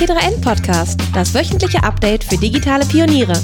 [0.00, 3.34] T3N Podcast, das wöchentliche Update für digitale Pioniere.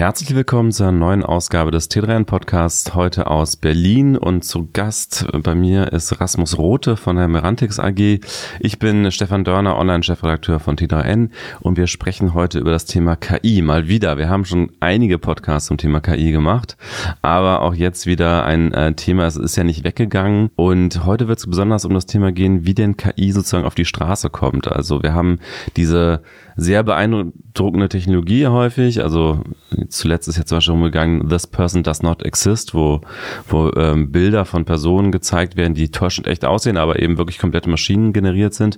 [0.00, 5.54] Herzlich willkommen zur neuen Ausgabe des T3N Podcasts, heute aus Berlin und zu Gast bei
[5.54, 8.20] mir ist Rasmus Rote von der Merantix AG.
[8.60, 11.28] Ich bin Stefan Dörner, Online-Chefredakteur von T3N
[11.60, 13.60] und wir sprechen heute über das Thema KI.
[13.60, 16.78] Mal wieder, wir haben schon einige Podcasts zum Thema KI gemacht,
[17.20, 21.40] aber auch jetzt wieder ein äh, Thema, es ist ja nicht weggegangen und heute wird
[21.40, 24.66] es besonders um das Thema gehen, wie denn KI sozusagen auf die Straße kommt.
[24.66, 25.40] Also wir haben
[25.76, 26.22] diese
[26.60, 29.02] sehr beeindruckende Technologie häufig.
[29.02, 29.40] Also
[29.88, 33.00] zuletzt ist jetzt zum Beispiel umgegangen, This Person Does Not Exist, wo,
[33.48, 37.70] wo ähm, Bilder von Personen gezeigt werden, die täuschend echt aussehen, aber eben wirklich komplette
[37.70, 38.76] Maschinen generiert sind.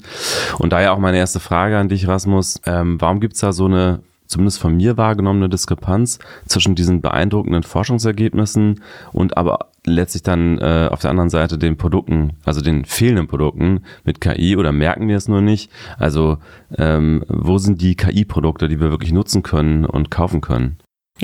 [0.60, 2.60] Und daher auch meine erste Frage an dich, Rasmus.
[2.66, 8.80] Ähm, warum gibt's da so eine zumindest von mir wahrgenommene Diskrepanz zwischen diesen beeindruckenden Forschungsergebnissen
[9.12, 13.80] und aber letztlich dann äh, auf der anderen Seite den Produkten, also den fehlenden Produkten
[14.04, 15.70] mit KI oder merken wir es nur nicht?
[15.98, 16.38] Also
[16.76, 20.78] ähm, wo sind die KI-Produkte, die wir wirklich nutzen können und kaufen können?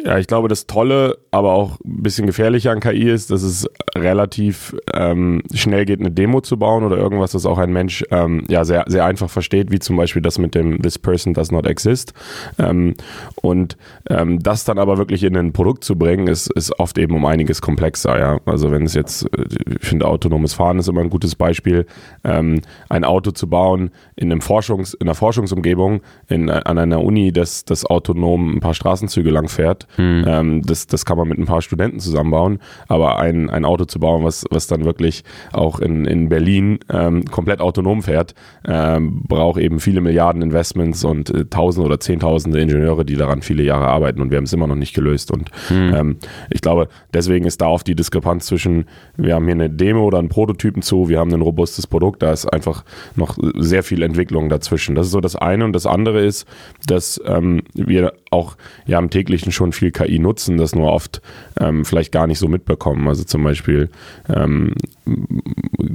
[0.04, 3.68] Ja, ich glaube, das Tolle, aber auch ein bisschen gefährliche an KI ist, dass es
[3.96, 8.44] relativ ähm, schnell geht, eine Demo zu bauen oder irgendwas, das auch ein Mensch ähm,
[8.48, 11.66] ja sehr, sehr einfach versteht, wie zum Beispiel das mit dem This person does not
[11.66, 12.12] exist.
[12.58, 12.94] Ähm,
[13.42, 13.76] und
[14.08, 17.24] ähm, das dann aber wirklich in ein Produkt zu bringen, ist, ist oft eben um
[17.24, 18.18] einiges komplexer.
[18.18, 18.40] Ja?
[18.46, 19.46] Also wenn es jetzt, äh,
[19.80, 21.86] ich finde, autonomes Fahren ist immer ein gutes Beispiel,
[22.22, 27.32] ähm, ein Auto zu bauen in einem Forschungs, in einer Forschungsumgebung in, an einer Uni,
[27.32, 30.24] das, das autonom ein paar Straßenzüge lang fährt hm.
[30.26, 34.00] Ähm, das, das kann man mit ein paar Studenten zusammenbauen, aber ein, ein Auto zu
[34.00, 38.34] bauen, was, was dann wirklich auch in, in Berlin ähm, komplett autonom fährt,
[38.66, 43.62] ähm, braucht eben viele Milliarden Investments und äh, Tausende oder Zehntausende Ingenieure, die daran viele
[43.62, 45.30] Jahre arbeiten und wir haben es immer noch nicht gelöst.
[45.30, 45.94] Und hm.
[45.94, 46.16] ähm,
[46.50, 50.18] ich glaube, deswegen ist da oft die Diskrepanz zwischen, wir haben hier eine Demo oder
[50.18, 54.48] einen Prototypen zu, wir haben ein robustes Produkt, da ist einfach noch sehr viel Entwicklung
[54.48, 54.94] dazwischen.
[54.94, 56.46] Das ist so das eine und das andere ist,
[56.86, 58.56] dass ähm, wir auch
[58.86, 61.20] ja im täglichen schon viel KI nutzen, das nur oft
[61.60, 63.06] ähm, vielleicht gar nicht so mitbekommen.
[63.08, 63.90] Also zum Beispiel
[64.28, 64.74] ähm,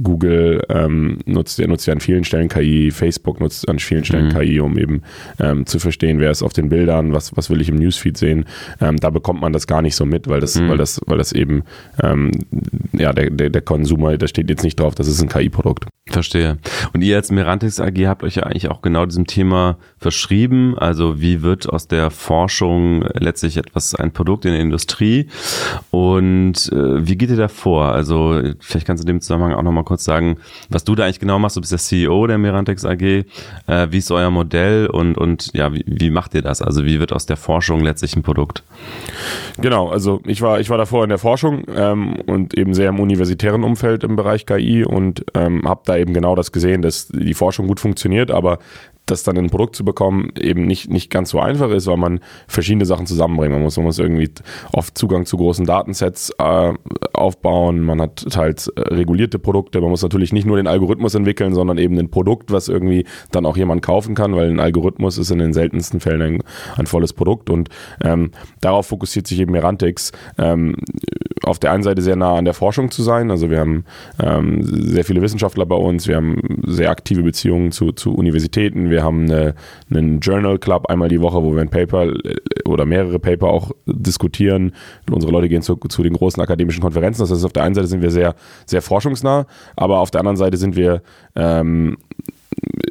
[0.02, 4.38] Google ähm, nutzt, nutzt ja an vielen Stellen KI, Facebook nutzt an vielen Stellen mhm.
[4.38, 5.02] KI, um eben
[5.38, 8.44] ähm, zu verstehen, wer ist auf den Bildern, was, was will ich im Newsfeed sehen.
[8.80, 10.68] Ähm, da bekommt man das gar nicht so mit, weil das, mhm.
[10.68, 11.64] weil das, weil das eben
[12.02, 12.32] ähm,
[12.92, 15.86] ja der, der, der Konsumer, da steht jetzt nicht drauf, das ist ein KI-Produkt.
[16.06, 16.58] Verstehe.
[16.92, 20.76] Und ihr als Merantix AG habt euch ja eigentlich auch genau diesem Thema verschrieben.
[20.78, 25.28] Also wie wird aus der Forschung letztlich etwas, ein Produkt in der Industrie?
[25.90, 27.86] Und äh, wie geht ihr da vor?
[27.86, 30.36] Also vielleicht kannst du in dem Zusammenhang auch nochmal kurz sagen,
[30.68, 31.56] was du da eigentlich genau machst.
[31.56, 33.02] Du bist der CEO der Merantix AG.
[33.02, 33.24] Äh,
[33.90, 36.62] wie ist euer Modell und, und ja, wie, wie macht ihr das?
[36.62, 38.62] Also wie wird aus der Forschung letztlich ein Produkt?
[39.58, 43.00] Genau, also ich war, ich war davor in der Forschung ähm, und eben sehr im
[43.00, 47.34] universitären Umfeld im Bereich KI und ähm, habe da eben genau das gesehen, dass die
[47.34, 48.58] Forschung gut funktioniert, aber
[49.06, 51.96] das dann in ein Produkt zu bekommen, eben nicht, nicht ganz so einfach ist, weil
[51.96, 53.62] man verschiedene Sachen zusammenbringen.
[53.62, 53.76] Muss.
[53.76, 54.30] Man muss irgendwie
[54.72, 56.72] oft Zugang zu großen Datensets äh,
[57.12, 61.54] aufbauen, man hat teils äh, regulierte Produkte, man muss natürlich nicht nur den Algorithmus entwickeln,
[61.54, 65.30] sondern eben ein Produkt, was irgendwie dann auch jemand kaufen kann, weil ein Algorithmus ist
[65.30, 66.42] in den seltensten Fällen ein,
[66.76, 67.50] ein volles Produkt.
[67.50, 67.68] Und
[68.02, 70.76] ähm, darauf fokussiert sich eben Merantix, ähm,
[71.42, 73.84] auf der einen Seite sehr nah an der Forschung zu sein, also wir haben
[74.22, 79.02] ähm, sehr viele Wissenschaftler bei uns, wir haben sehr aktive Beziehungen zu, zu Universitäten, wir
[79.02, 79.54] haben eine,
[79.90, 83.72] einen Journal Club einmal die Woche, wo wir ein Paper äh, oder mehrere Paper auch
[83.86, 84.72] diskutieren.
[85.10, 87.22] Unsere Leute gehen zu, zu den großen akademischen Konferenzen.
[87.22, 88.34] Das heißt, auf der einen Seite sind wir sehr,
[88.66, 89.46] sehr forschungsnah,
[89.76, 91.02] aber auf der anderen Seite sind wir
[91.34, 91.98] ähm,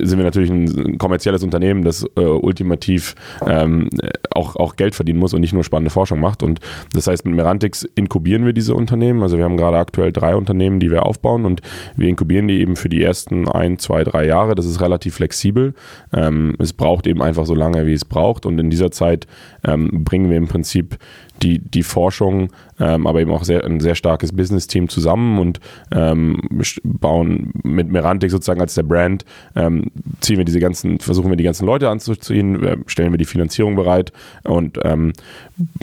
[0.02, 3.16] sind wir natürlich ein kommerzielles Unternehmen, das äh, ultimativ
[3.46, 3.90] ähm,
[4.32, 6.44] auch, auch Geld verdienen muss und nicht nur spannende Forschung macht.
[6.44, 6.60] Und
[6.94, 9.22] das heißt, mit Merantix inkubieren wir diese Unternehmen.
[9.22, 11.62] Also wir haben gerade aktuell drei Unternehmen, die wir aufbauen und
[11.96, 14.56] wir inkubieren die eben für die ersten ein, zwei, drei Jahre.
[14.56, 15.74] Das ist relativ flexibel.
[16.14, 18.46] Ähm, es braucht eben einfach so lange, wie es braucht.
[18.46, 19.28] Und in dieser Zeit
[19.64, 20.98] ähm, bringen wir im Prinzip
[21.44, 22.50] die, die Forschung,
[22.80, 25.60] ähm, aber eben auch sehr, ein sehr starkes Business-Team zusammen und
[25.92, 26.42] ähm,
[26.84, 29.26] bauen mit Merantic sozusagen als der Brand,
[29.56, 29.92] ähm,
[30.22, 34.14] ziehen wir diese ganzen, versuchen wir die ganzen Leute anzuziehen, stellen wir die Finanzierung bereit
[34.44, 35.14] und ähm,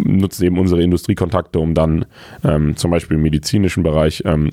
[0.03, 2.07] nutzen eben unsere Industriekontakte, um dann
[2.43, 4.51] ähm, zum Beispiel im medizinischen Bereich ähm,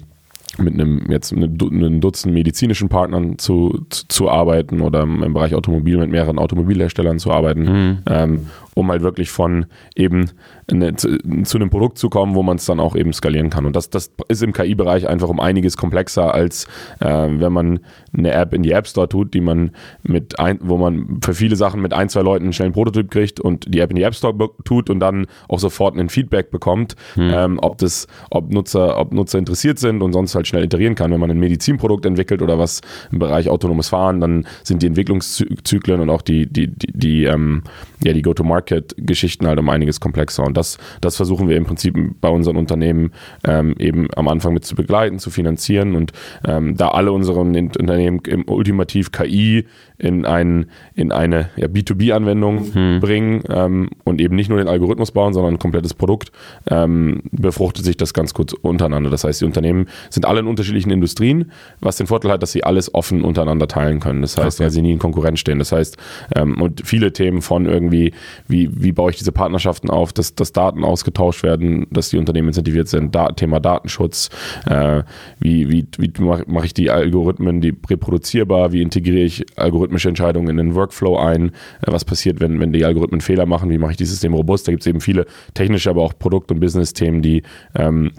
[0.60, 5.98] mit einem jetzt einem Dutzend medizinischen Partnern zu, zu, zu, arbeiten oder im Bereich Automobil
[5.98, 7.98] mit mehreren Automobilherstellern zu arbeiten, mhm.
[8.08, 9.66] ähm, um halt wirklich von
[9.96, 10.30] eben
[10.72, 13.66] eine, zu, zu, einem Produkt zu kommen, wo man es dann auch eben skalieren kann.
[13.66, 16.66] Und das, das ist im KI-Bereich einfach um einiges komplexer, als
[17.00, 17.80] äh, wenn man
[18.16, 19.72] eine App in die App Store tut, die man
[20.04, 23.40] mit ein, wo man für viele Sachen mit ein, zwei Leuten einen schnellen Prototyp kriegt
[23.40, 26.96] und die App in die App Store tut und dann auch sofort ein Feedback bekommt,
[27.16, 27.32] hm.
[27.34, 31.12] ähm, ob das, ob Nutzer, ob Nutzer interessiert sind und sonst halt schnell iterieren kann.
[31.12, 32.82] Wenn man ein Medizinprodukt entwickelt oder was
[33.12, 37.64] im Bereich autonomes Fahren, dann sind die Entwicklungszyklen und auch die, die, die, die ähm,
[38.04, 38.22] ja, die
[38.68, 40.44] Go-to-Market-Geschichten halt um einiges komplexer.
[40.44, 43.12] Und das, das versuchen wir im Prinzip bei unseren Unternehmen
[43.44, 46.12] ähm, eben am Anfang mit zu begleiten, zu finanzieren und
[46.46, 49.66] ähm, da alle unsere Unternehmen im ultimativ KI
[49.98, 53.00] in, ein, in eine ja, B2B-Anwendung hm.
[53.00, 56.32] bringen ähm, und eben nicht nur den Algorithmus bauen, sondern ein komplettes Produkt,
[56.70, 59.10] ähm, befruchtet sich das ganz kurz untereinander.
[59.10, 62.64] Das heißt, die Unternehmen sind alle in unterschiedlichen Industrien, was den Vorteil hat, dass sie
[62.64, 64.22] alles offen untereinander teilen können.
[64.22, 64.66] Das heißt, okay.
[64.66, 65.60] weil sie nie in Konkurrenz stehen.
[65.60, 65.98] Das heißt,
[66.36, 68.14] ähm, und viele Themen von irgendwie,
[68.48, 72.50] wie, wie baue ich diese Partnerschaften auf, dass, dass Daten ausgetauscht werden, dass die Unternehmen
[72.50, 74.30] incentiviert sind, da, Thema Datenschutz,
[74.68, 75.04] äh,
[75.40, 80.10] wie, wie, wie mache mach ich die Algorithmen, die reproduzierbar, wie integriere ich Algorithmen algorithmische
[80.10, 81.50] Entscheidungen in den Workflow ein.
[81.82, 83.70] Äh, was passiert, wenn, wenn die Algorithmen Fehler machen?
[83.70, 84.68] Wie mache ich dieses System robust?
[84.68, 87.44] Da gibt es eben viele technische, aber auch Produkt- und Business-Themen, die
[87.76, 88.12] ähm,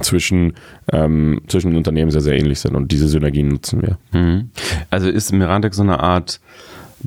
[0.00, 0.54] zwischen,
[0.92, 3.98] ähm, zwischen den Unternehmen sehr, sehr ähnlich sind und diese Synergien nutzen wir.
[4.12, 4.50] Mhm.
[4.90, 6.40] Also ist Mirantec so eine Art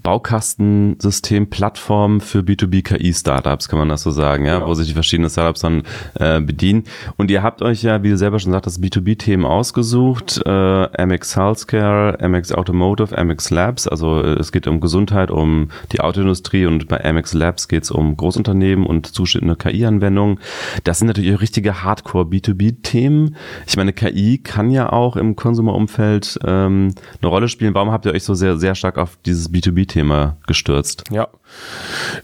[0.02, 4.68] Baukastensystem, Plattform für B2B-KI-Startups, kann man das so sagen, ja, genau.
[4.68, 5.84] wo sich die verschiedenen Startups dann
[6.16, 6.84] äh, bedienen.
[7.18, 12.20] Und ihr habt euch ja, wie du selber schon sagtest, B2B-Themen ausgesucht, äh, Amex Healthcare,
[12.22, 17.04] Amex Automotive, Amex Labs, also äh, es geht um Gesundheit, um die Autoindustrie und bei
[17.04, 20.40] Amex Labs geht es um Großunternehmen und zuschnittene KI-Anwendungen.
[20.84, 23.36] Das sind natürlich richtige Hardcore-B2B-Themen.
[23.66, 27.74] Ich meine, KI kann ja auch im Konsumerumfeld ähm, eine Rolle spielen.
[27.74, 31.04] Warum habt ihr euch so sehr, sehr stark auf dieses B2B KI-Thema gestürzt.
[31.12, 31.28] Ja.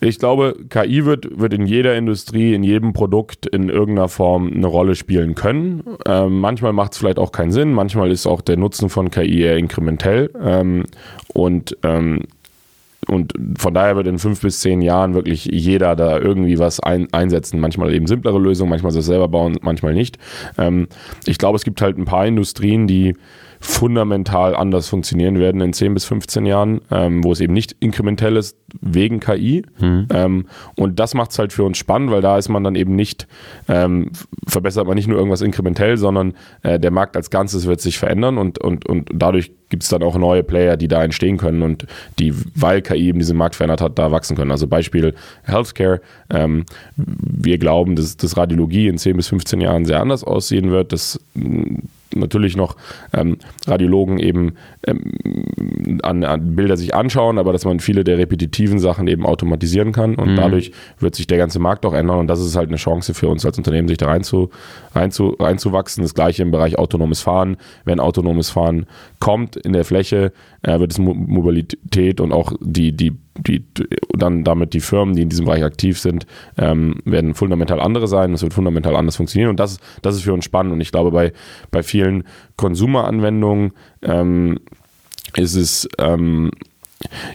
[0.01, 4.68] Ich glaube, KI wird, wird in jeder Industrie, in jedem Produkt in irgendeiner Form eine
[4.68, 5.83] Rolle spielen können.
[6.06, 9.42] Ähm, manchmal macht es vielleicht auch keinen Sinn, manchmal ist auch der Nutzen von KI
[9.42, 10.30] eher inkrementell.
[10.42, 10.83] Ähm,
[11.33, 12.24] und ähm,
[13.10, 17.12] und von daher wird in fünf bis zehn Jahren wirklich jeder da irgendwie was ein,
[17.12, 17.59] einsetzen.
[17.59, 20.18] Manchmal eben simplere Lösungen, manchmal sich selber bauen, manchmal nicht.
[20.57, 20.88] Ähm,
[21.25, 23.16] ich glaube, es gibt halt ein paar Industrien, die
[23.63, 28.36] fundamental anders funktionieren werden in 10 bis 15 Jahren, ähm, wo es eben nicht inkrementell
[28.36, 29.63] ist wegen KI.
[29.80, 30.07] Mhm.
[30.13, 30.45] Ähm,
[30.75, 33.25] und das macht es halt für uns spannend, weil da ist man dann eben nicht,
[33.69, 34.12] ähm,
[34.45, 38.38] verbessert man nicht nur irgendwas inkrementell, sondern äh, der Markt als Ganzes wird sich verändern
[38.38, 41.87] und, und, und dadurch gibt es dann auch neue Player, die da entstehen können und
[42.19, 44.51] die, weil KI eben diesen Markt verändert hat, da wachsen können.
[44.51, 45.15] Also Beispiel
[45.45, 45.99] Healthcare.
[46.29, 46.65] Ähm,
[46.95, 51.19] wir glauben, dass, dass Radiologie in 10 bis 15 Jahren sehr anders aussehen wird, dass
[52.15, 52.75] natürlich noch
[53.13, 54.53] ähm, Radiologen eben
[54.85, 59.91] ähm, an, an, Bilder sich anschauen, aber dass man viele der repetitiven Sachen eben automatisieren
[59.91, 60.35] kann und mhm.
[60.35, 63.27] dadurch wird sich der ganze Markt auch ändern und das ist halt eine Chance für
[63.27, 64.49] uns als Unternehmen, sich da rein zu,
[64.93, 66.03] rein zu, reinzuwachsen.
[66.03, 67.57] Das gleiche im Bereich autonomes Fahren.
[67.85, 68.85] Wenn autonomes Fahren
[69.19, 70.31] kommt in der Fläche,
[70.62, 73.65] äh, wird es Mobilität und auch die, die die
[74.10, 78.31] dann damit die Firmen, die in diesem Bereich aktiv sind, ähm, werden fundamental andere sein.
[78.33, 80.71] Es wird fundamental anders funktionieren und das, das ist für uns spannend.
[80.71, 81.33] Und ich glaube, bei,
[81.71, 82.25] bei vielen
[82.57, 83.71] Konsumeranwendungen
[84.04, 84.60] ähm,
[85.36, 86.51] ist es ähm,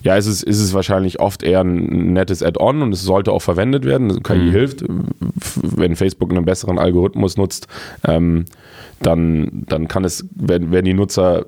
[0.03, 3.43] ja, ist es, ist es wahrscheinlich oft eher ein nettes Add-on und es sollte auch
[3.43, 4.23] verwendet werden.
[4.23, 4.51] KI mhm.
[4.51, 4.85] hilft,
[5.63, 7.69] wenn Facebook einen besseren Algorithmus nutzt,
[8.05, 8.47] ähm,
[9.00, 11.47] dann, dann kann es, werden, werden die Nutzer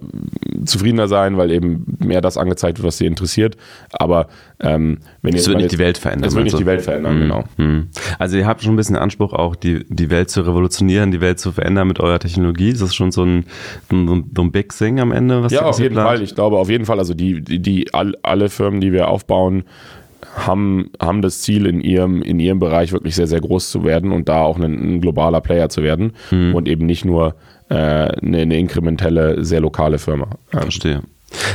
[0.65, 3.57] zufriedener sein, weil eben mehr das angezeigt wird, was sie interessiert.
[3.93, 4.29] Aber
[4.61, 6.29] ähm, wenn es wird nicht die Welt verändern.
[6.29, 6.63] Es wird nicht also.
[6.63, 7.21] die Welt verändern, mhm.
[7.21, 7.45] genau.
[7.57, 7.89] Mhm.
[8.19, 11.41] Also ihr habt schon ein bisschen Anspruch, auch die, die Welt zu revolutionieren, die Welt
[11.41, 12.71] zu verändern mit eurer Technologie.
[12.71, 13.47] Ist das schon so ein,
[13.91, 15.43] so ein, so ein Big Thing am Ende?
[15.43, 15.95] Was ja, auf jeden?
[15.95, 16.23] Fall.
[16.23, 19.65] Ich glaube auf jeden Fall, also die, die, die all, alle Firmen, die wir aufbauen,
[20.35, 24.13] haben, haben das Ziel, in ihrem, in ihrem Bereich wirklich sehr, sehr groß zu werden
[24.13, 26.55] und da auch ein, ein globaler Player zu werden mhm.
[26.55, 27.35] und eben nicht nur
[27.69, 30.29] äh, eine, eine, inkrementelle, sehr lokale Firma.
[30.49, 31.03] Verstehe.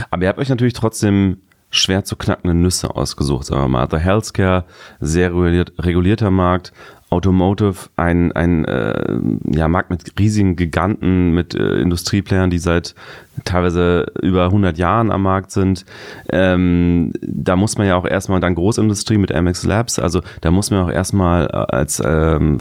[0.09, 1.37] Aber ihr habt euch natürlich trotzdem
[1.69, 3.87] schwer zu knackende Nüsse ausgesucht, sagen wir mal.
[3.89, 4.63] The Healthcare,
[4.99, 6.71] sehr reguliert, regulierter Markt,
[7.09, 9.19] Automotive, ein, ein äh,
[9.51, 12.95] ja, Markt mit riesigen Giganten, mit äh, Industrieplayern, die seit
[13.43, 15.85] teilweise über 100 Jahren am Markt sind.
[16.29, 20.71] Ähm, da muss man ja auch erstmal dann Großindustrie mit MX Labs, also da muss
[20.71, 22.57] man auch erstmal als, ähm,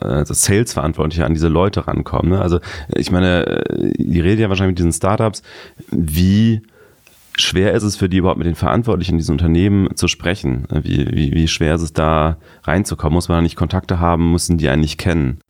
[0.00, 2.32] als Sales-Verantwortlicher an diese Leute rankommen.
[2.32, 2.40] Ne?
[2.40, 2.60] Also
[2.94, 5.42] ich meine, äh, die reden ja wahrscheinlich mit diesen Startups,
[5.90, 6.62] wie
[7.40, 10.66] schwer ist es für die überhaupt mit den Verantwortlichen in diesen Unternehmen zu sprechen?
[10.70, 13.14] Wie, wie, wie schwer ist es da reinzukommen?
[13.14, 14.32] Muss man da nicht Kontakte haben?
[14.32, 15.40] Müssen die einen nicht kennen?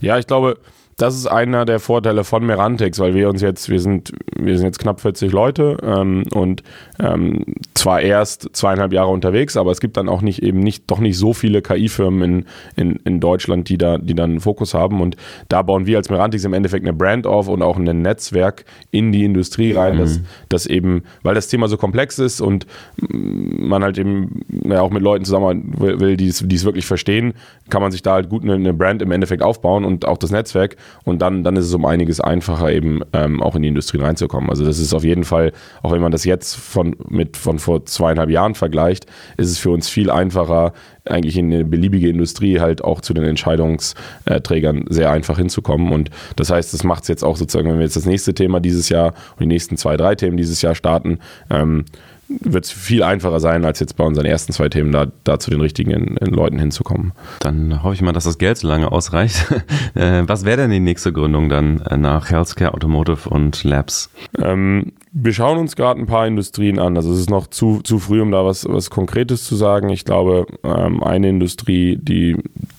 [0.00, 0.58] Ja, ich glaube,
[0.98, 4.66] das ist einer der Vorteile von Merantix, weil wir uns jetzt, wir sind, wir sind
[4.66, 6.64] jetzt knapp 40 Leute ähm, und
[6.98, 10.98] ähm, zwar erst zweieinhalb Jahre unterwegs, aber es gibt dann auch nicht eben nicht, doch
[10.98, 15.00] nicht so viele KI-Firmen in, in, in Deutschland, die da, die dann einen Fokus haben.
[15.00, 15.16] Und
[15.48, 19.12] da bauen wir als Merantix im Endeffekt eine Brand auf und auch ein Netzwerk in
[19.12, 20.00] die Industrie rein, mhm.
[20.00, 22.66] dass, dass eben, weil das Thema so komplex ist und
[23.08, 27.34] man halt eben ja, auch mit Leuten zusammen will, die es, die es wirklich verstehen,
[27.70, 30.32] kann man sich da halt gut eine, eine Brand im Endeffekt aufbauen und auch das
[30.32, 30.76] Netzwerk.
[31.04, 34.50] Und dann, dann ist es um einiges einfacher, eben ähm, auch in die Industrie reinzukommen.
[34.50, 35.52] Also das ist auf jeden Fall,
[35.82, 39.70] auch wenn man das jetzt von, mit, von vor zweieinhalb Jahren vergleicht, ist es für
[39.70, 40.72] uns viel einfacher,
[41.04, 45.92] eigentlich in eine beliebige Industrie halt auch zu den Entscheidungsträgern sehr einfach hinzukommen.
[45.92, 48.60] Und das heißt, das macht es jetzt auch sozusagen, wenn wir jetzt das nächste Thema
[48.60, 51.18] dieses Jahr und die nächsten zwei, drei Themen dieses Jahr starten,
[51.50, 51.84] ähm,
[52.28, 55.50] wird es viel einfacher sein, als jetzt bei unseren ersten zwei Themen da, da zu
[55.50, 57.12] den richtigen in, in Leuten hinzukommen.
[57.40, 59.46] Dann hoffe ich mal, dass das Geld so lange ausreicht.
[59.94, 64.10] Äh, was wäre denn die nächste Gründung dann äh, nach Healthcare, Automotive und Labs?
[64.40, 66.96] Ähm, wir schauen uns gerade ein paar Industrien an.
[66.96, 69.88] Also es ist noch zu, zu früh, um da was, was Konkretes zu sagen.
[69.88, 72.36] Ich glaube, ähm, eine Industrie, die,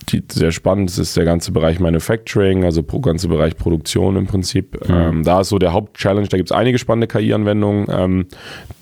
[0.08, 4.26] die sehr spannend ist, ist der ganze Bereich Manufacturing, also der ganze Bereich Produktion im
[4.26, 4.88] Prinzip.
[4.88, 4.94] Mhm.
[4.94, 7.86] Ähm, da ist so der Hauptchallenge, da gibt es einige spannende KI-Anwendungen.
[7.90, 8.26] Ähm,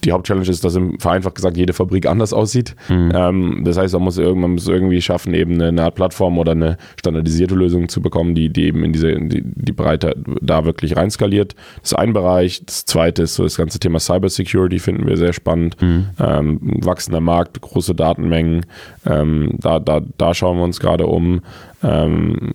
[0.04, 2.76] die Hauptchallenge ist, dass im vereinfacht gesagt jede Fabrik anders aussieht.
[2.88, 3.12] Mhm.
[3.14, 6.78] Ähm, das heißt, man muss, man muss irgendwie schaffen, eben eine, Art Plattform oder eine
[6.98, 11.54] standardisierte Lösung zu bekommen, die, die eben in diese, die, die Breite da wirklich reinskaliert.
[11.80, 12.64] Das ist ein Bereich.
[12.64, 15.80] Das zweite ist so das ganze Thema Cybersecurity finden wir sehr spannend.
[15.80, 16.06] Mhm.
[16.20, 18.66] Ähm, wachsender Markt, große Datenmengen.
[19.04, 21.40] Ähm, da, da, da schauen wir uns gerade um.
[21.82, 22.54] Ähm,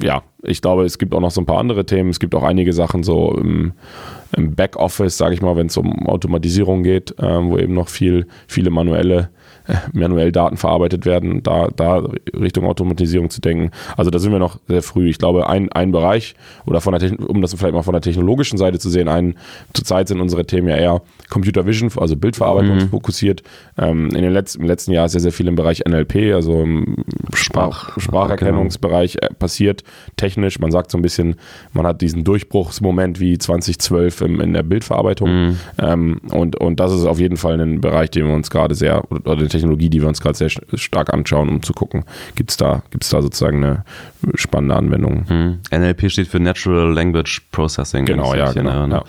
[0.00, 2.10] ja, ich glaube, es gibt auch noch so ein paar andere Themen.
[2.10, 3.72] Es gibt auch einige Sachen so im,
[4.36, 8.26] im Backoffice, sage ich mal, wenn es um Automatisierung geht, ähm, wo eben noch viel,
[8.46, 9.30] viele manuelle
[9.92, 12.02] manuell Daten verarbeitet werden, da, da
[12.38, 13.70] Richtung Automatisierung zu denken.
[13.96, 15.08] Also da sind wir noch sehr früh.
[15.08, 16.34] Ich glaube, ein, ein Bereich,
[16.66, 19.36] oder von der um das vielleicht mal von der technologischen Seite zu sehen, ein,
[19.72, 22.88] zurzeit sind unsere Themen ja eher Computer Vision, also Bildverarbeitung mhm.
[22.88, 23.42] fokussiert.
[23.78, 26.62] Ähm, in den letzten, Im letzten Jahr ist sehr, sehr viel im Bereich NLP, also
[26.62, 27.04] im
[27.34, 29.82] Sprach, Spracherkennungsbereich äh, passiert,
[30.16, 30.58] technisch.
[30.58, 31.36] Man sagt so ein bisschen,
[31.72, 35.30] man hat diesen Durchbruchsmoment wie 2012 im, in der Bildverarbeitung.
[35.30, 35.56] Mhm.
[35.78, 39.02] Ähm, und, und das ist auf jeden Fall ein Bereich, den wir uns gerade sehr,
[39.10, 42.56] oder den Technologie, die wir uns gerade sehr stark anschauen, um zu gucken, gibt es
[42.56, 43.84] da, gibt's da sozusagen eine
[44.34, 45.28] spannende Anwendung.
[45.28, 45.58] Hm.
[45.70, 48.04] NLP steht für Natural Language Processing.
[48.04, 48.86] Genau, ja, genau.
[48.86, 48.94] Ne?
[48.94, 49.04] ja.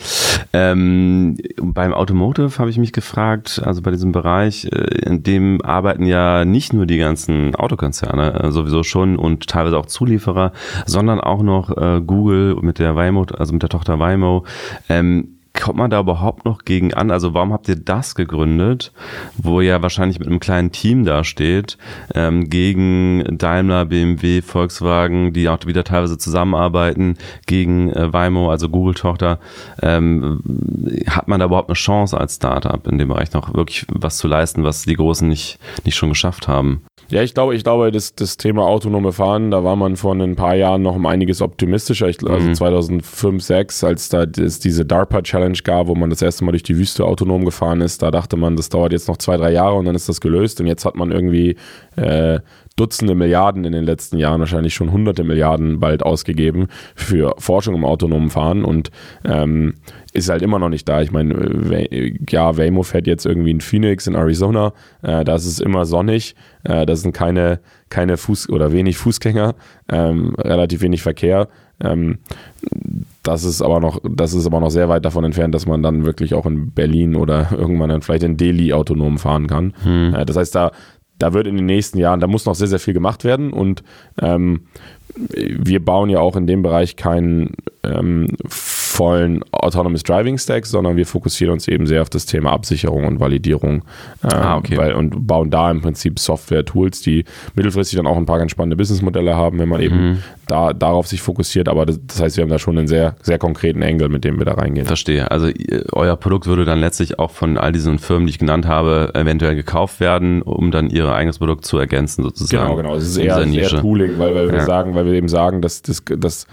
[0.54, 6.06] Ähm, beim Automotive habe ich mich gefragt, also bei diesem Bereich, äh, in dem arbeiten
[6.06, 10.52] ja nicht nur die ganzen Autokonzerne äh, sowieso schon und teilweise auch Zulieferer,
[10.86, 14.46] sondern auch noch äh, Google mit der Waymo, also mit der Tochter Waymo.
[14.90, 15.35] Ähm,
[15.66, 17.10] kommt man da überhaupt noch gegen an?
[17.10, 18.92] Also warum habt ihr das gegründet,
[19.36, 21.80] wo ihr wahrscheinlich mit einem kleinen Team dasteht,
[22.14, 27.18] ähm, gegen Daimler, BMW, Volkswagen, die auch wieder teilweise zusammenarbeiten,
[27.48, 29.40] gegen äh, Waymo, also Google-Tochter.
[29.82, 30.40] Ähm,
[31.08, 34.28] hat man da überhaupt eine Chance als Startup in dem Bereich noch wirklich was zu
[34.28, 36.84] leisten, was die Großen nicht, nicht schon geschafft haben?
[37.10, 40.36] Ja, ich glaube, ich glaube, das, das Thema autonome Fahren, da war man vor ein
[40.36, 42.10] paar Jahren noch um einiges optimistischer.
[42.10, 42.56] Ich, also mhm.
[42.56, 46.64] 2005, 2006, als da es diese DARPA Challenge gab, wo man das erste Mal durch
[46.64, 49.76] die Wüste autonom gefahren ist, da dachte man, das dauert jetzt noch zwei, drei Jahre
[49.76, 50.60] und dann ist das gelöst.
[50.62, 51.58] Und jetzt hat man irgendwie
[51.96, 52.40] äh,
[52.78, 57.86] Dutzende Milliarden in den letzten Jahren, wahrscheinlich schon hunderte Milliarden bald ausgegeben für Forschung im
[57.86, 58.92] autonomen Fahren und
[59.24, 59.76] ähm,
[60.16, 61.02] ist halt immer noch nicht da.
[61.02, 65.60] Ich meine, ja, Waymo fährt jetzt irgendwie in Phoenix in Arizona, äh, da ist es
[65.60, 69.56] immer sonnig, äh, da sind keine, keine Fuß- oder wenig Fußgänger,
[69.92, 71.50] ähm, relativ wenig Verkehr.
[71.84, 72.20] Ähm,
[73.24, 76.06] das ist aber noch, das ist aber noch sehr weit davon entfernt, dass man dann
[76.06, 79.74] wirklich auch in Berlin oder irgendwann dann vielleicht in Delhi autonom fahren kann.
[79.84, 80.16] Hm.
[80.16, 80.72] Äh, das heißt, da,
[81.20, 83.84] da wird in den nächsten Jahren, da muss noch sehr, sehr viel gemacht werden und
[84.22, 84.62] ähm,
[85.18, 87.52] wir bauen ja auch in dem Bereich keinen
[87.84, 88.28] ähm,
[88.96, 93.20] vollen Autonomous Driving Stack, sondern wir fokussieren uns eben sehr auf das Thema Absicherung und
[93.20, 93.84] Validierung
[94.24, 94.78] ähm, ah, okay.
[94.78, 97.26] weil, und bauen da im Prinzip Software-Tools, die
[97.56, 99.86] mittelfristig dann auch ein paar ganz spannende Businessmodelle haben, wenn man mhm.
[99.86, 101.68] eben da, darauf sich fokussiert.
[101.68, 104.38] Aber das, das, heißt, wir haben da schon einen sehr, sehr konkreten Engel, mit dem
[104.38, 104.88] wir da reingehen.
[104.88, 105.30] Verstehe.
[105.30, 105.50] Also
[105.92, 109.56] euer Produkt würde dann letztlich auch von all diesen Firmen, die ich genannt habe, eventuell
[109.56, 112.64] gekauft werden, um dann ihr eigenes Produkt zu ergänzen sozusagen.
[112.64, 112.96] Genau, genau.
[112.96, 114.54] Es ist eher, eher Tooling, weil, weil ja.
[114.54, 116.48] wir sagen, weil wir eben sagen, dass das, das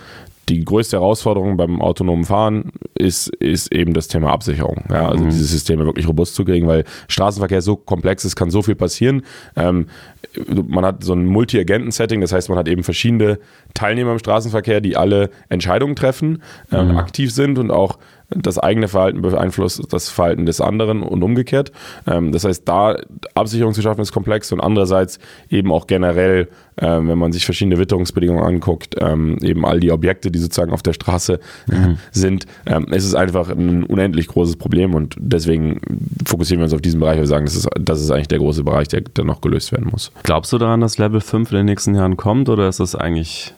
[0.48, 4.84] die größte Herausforderung beim autonomen Fahren ist, ist eben das Thema Absicherung.
[4.90, 5.30] Ja, also mhm.
[5.30, 9.22] diese Systeme wirklich robust zu kriegen, weil Straßenverkehr so komplex ist, kann so viel passieren.
[9.56, 9.86] Ähm,
[10.66, 13.38] man hat so ein Multi-Agenten-Setting, das heißt, man hat eben verschiedene
[13.74, 16.96] Teilnehmer im Straßenverkehr, die alle Entscheidungen treffen, ähm, mhm.
[16.96, 17.98] aktiv sind und auch
[18.36, 21.72] das eigene Verhalten beeinflusst das Verhalten des anderen und umgekehrt.
[22.06, 22.96] Ähm, das heißt, da
[23.34, 25.18] Absicherung zu schaffen ist komplex und andererseits
[25.50, 26.48] eben auch generell,
[26.78, 30.82] ähm, wenn man sich verschiedene Witterungsbedingungen anguckt, ähm, eben all die Objekte, die sozusagen auf
[30.82, 31.98] der Straße mhm.
[32.10, 32.46] sind,
[32.90, 35.80] ist es einfach ein unendlich großes Problem und deswegen
[36.24, 37.18] fokussieren wir uns auf diesen Bereich.
[37.18, 39.88] Wir sagen, das ist, das ist eigentlich der große Bereich, der, der noch gelöst werden
[39.90, 40.12] muss.
[40.22, 43.54] Glaubst du daran, dass Level 5 in den nächsten Jahren kommt oder ist das eigentlich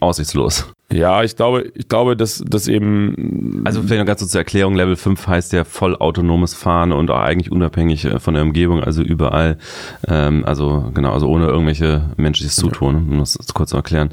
[0.00, 0.72] aussichtslos.
[0.92, 3.62] Ja, ich glaube, ich glaube, dass das eben.
[3.64, 7.10] Also vielleicht noch ganz kurz zur Erklärung, Level 5 heißt ja voll autonomes Fahren und
[7.10, 9.58] auch eigentlich unabhängig äh, von der Umgebung, also überall.
[10.06, 14.10] Ähm, also genau, also ohne irgendwelche menschliches Zutun, um das kurz zu erklären.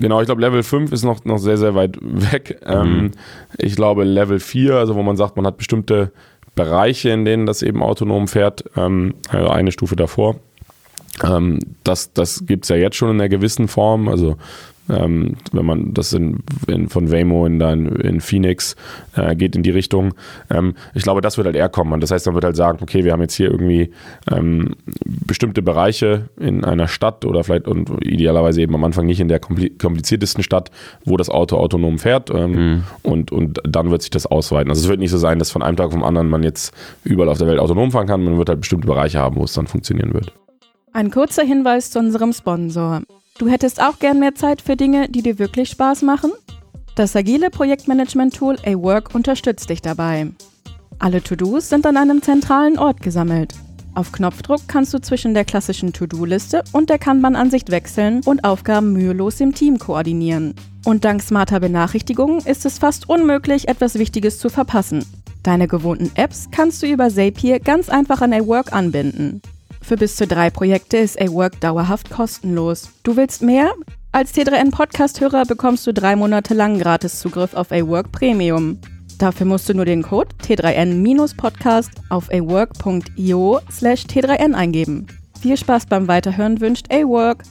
[0.00, 2.60] Genau, ich glaube, Level 5 ist noch, noch sehr, sehr weit weg.
[2.66, 2.72] Mhm.
[2.72, 3.10] Ähm,
[3.56, 6.12] ich glaube, Level 4, also wo man sagt, man hat bestimmte
[6.54, 10.36] Bereiche, in denen das eben autonom fährt, ähm, also eine Stufe davor.
[11.24, 14.08] Ähm, das das gibt es ja jetzt schon in einer gewissen Form.
[14.08, 14.36] Also
[14.88, 18.76] ähm, wenn man das in, in, von Waymo in, dann in Phoenix
[19.14, 20.14] äh, geht in die Richtung.
[20.50, 22.00] Ähm, ich glaube, das wird halt eher kommen.
[22.00, 23.90] Das heißt, man wird halt sagen, okay, wir haben jetzt hier irgendwie
[24.30, 29.28] ähm, bestimmte Bereiche in einer Stadt oder vielleicht und idealerweise eben am Anfang nicht in
[29.28, 30.70] der kompliziertesten Stadt,
[31.04, 32.82] wo das Auto autonom fährt ähm, mhm.
[33.02, 34.70] und, und dann wird sich das ausweiten.
[34.70, 36.72] Also es wird nicht so sein, dass von einem Tag auf den anderen man jetzt
[37.04, 38.22] überall auf der Welt autonom fahren kann.
[38.22, 40.32] Man wird halt bestimmte Bereiche haben, wo es dann funktionieren wird.
[40.92, 43.02] Ein kurzer Hinweis zu unserem Sponsor.
[43.38, 46.32] Du hättest auch gern mehr Zeit für Dinge, die dir wirklich Spaß machen?
[46.96, 50.26] Das agile Projektmanagement-Tool A-Work unterstützt dich dabei.
[50.98, 53.54] Alle To-Dos sind an einem zentralen Ort gesammelt.
[53.94, 59.40] Auf Knopfdruck kannst du zwischen der klassischen To-Do-Liste und der Kanban-Ansicht wechseln und Aufgaben mühelos
[59.40, 60.54] im Team koordinieren.
[60.84, 65.04] Und dank smarter Benachrichtigungen ist es fast unmöglich, etwas Wichtiges zu verpassen.
[65.44, 69.40] Deine gewohnten Apps kannst du über Zapier ganz einfach an A-Work anbinden.
[69.82, 72.90] Für bis zu drei Projekte ist A-Work dauerhaft kostenlos.
[73.02, 73.72] Du willst mehr?
[74.12, 78.78] Als T3N Podcast-Hörer bekommst du drei Monate lang Gratiszugriff auf A-Work Premium.
[79.18, 85.06] Dafür musst du nur den Code T3N-Podcast auf awork.io slash T3N eingeben.
[85.40, 87.42] Viel Spaß beim Weiterhören wünscht A-Work.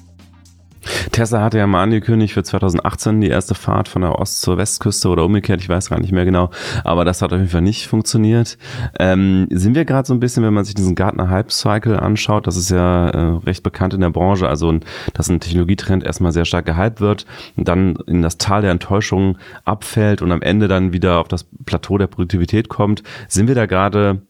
[1.12, 5.10] Tesla hatte ja mal angekündigt für 2018 die erste Fahrt von der Ost- zur Westküste
[5.10, 6.50] oder umgekehrt, ich weiß gar nicht mehr genau,
[6.84, 8.58] aber das hat auf jeden Fall nicht funktioniert.
[9.00, 12.48] Ähm, sind wir gerade so ein bisschen, wenn man sich diesen Gartner Hype Cycle anschaut,
[12.48, 14.80] das ist ja äh, recht bekannt in der Branche, also
[15.14, 19.38] dass ein Technologietrend erstmal sehr stark gehypt wird und dann in das Tal der Enttäuschung
[19.66, 23.04] abfällt und am Ende dann wieder auf das Plateau der Produktivität kommt.
[23.28, 24.22] Sind wir da gerade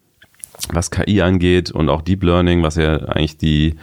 [0.73, 3.75] was KI angeht und auch Deep Learning, was ja eigentlich die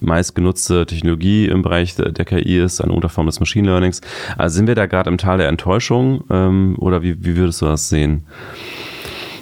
[0.00, 4.00] meistgenutzte Technologie im Bereich der, KI ist, eine Unterform des Machine Learnings.
[4.36, 7.66] Also sind wir da gerade im Tal der Enttäuschung ähm, oder wie, wie würdest du
[7.66, 8.26] das sehen?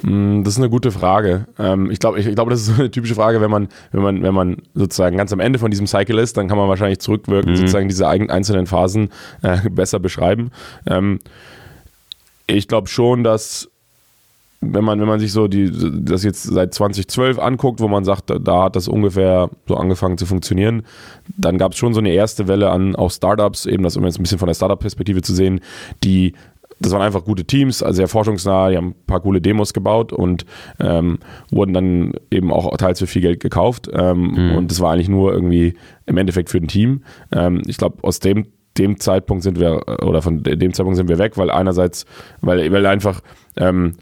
[0.02, 1.47] Mm, das ist eine gute Frage.
[1.58, 4.02] Ähm, ich glaube, ich, ich glaube, das ist so eine typische Frage, wenn man, wenn
[4.02, 7.00] man, wenn man sozusagen ganz am Ende von diesem Cycle ist, dann kann man wahrscheinlich
[7.00, 7.56] zurückwirken, mhm.
[7.56, 9.10] sozusagen diese einzelnen Phasen
[9.43, 10.50] äh, besser beschreiben.
[10.86, 11.19] Ähm,
[12.47, 13.71] ich glaube schon, dass
[14.61, 15.71] wenn man, wenn man sich so die,
[16.05, 20.27] das jetzt seit 2012 anguckt, wo man sagt, da hat das ungefähr so angefangen zu
[20.27, 20.83] funktionieren,
[21.37, 24.19] dann gab es schon so eine erste Welle an auch Startups, eben das um jetzt
[24.19, 25.61] ein bisschen von der Startup-Perspektive zu sehen,
[26.05, 26.35] die
[26.83, 30.15] das waren einfach gute Teams, also sehr forschungsnah, die haben ein paar coole Demos gebaut
[30.15, 30.47] und
[30.79, 31.19] ähm,
[31.51, 33.91] wurden dann eben auch teils für viel Geld gekauft.
[33.93, 34.57] Ähm, mhm.
[34.57, 35.75] Und das war eigentlich nur irgendwie
[36.07, 37.03] im Endeffekt für ein Team.
[37.33, 38.47] Ähm, ich glaube, aus dem,
[38.79, 42.07] dem Zeitpunkt sind wir, oder von dem Zeitpunkt sind wir weg, weil einerseits,
[42.41, 43.21] weil, weil einfach
[43.59, 43.97] ähm,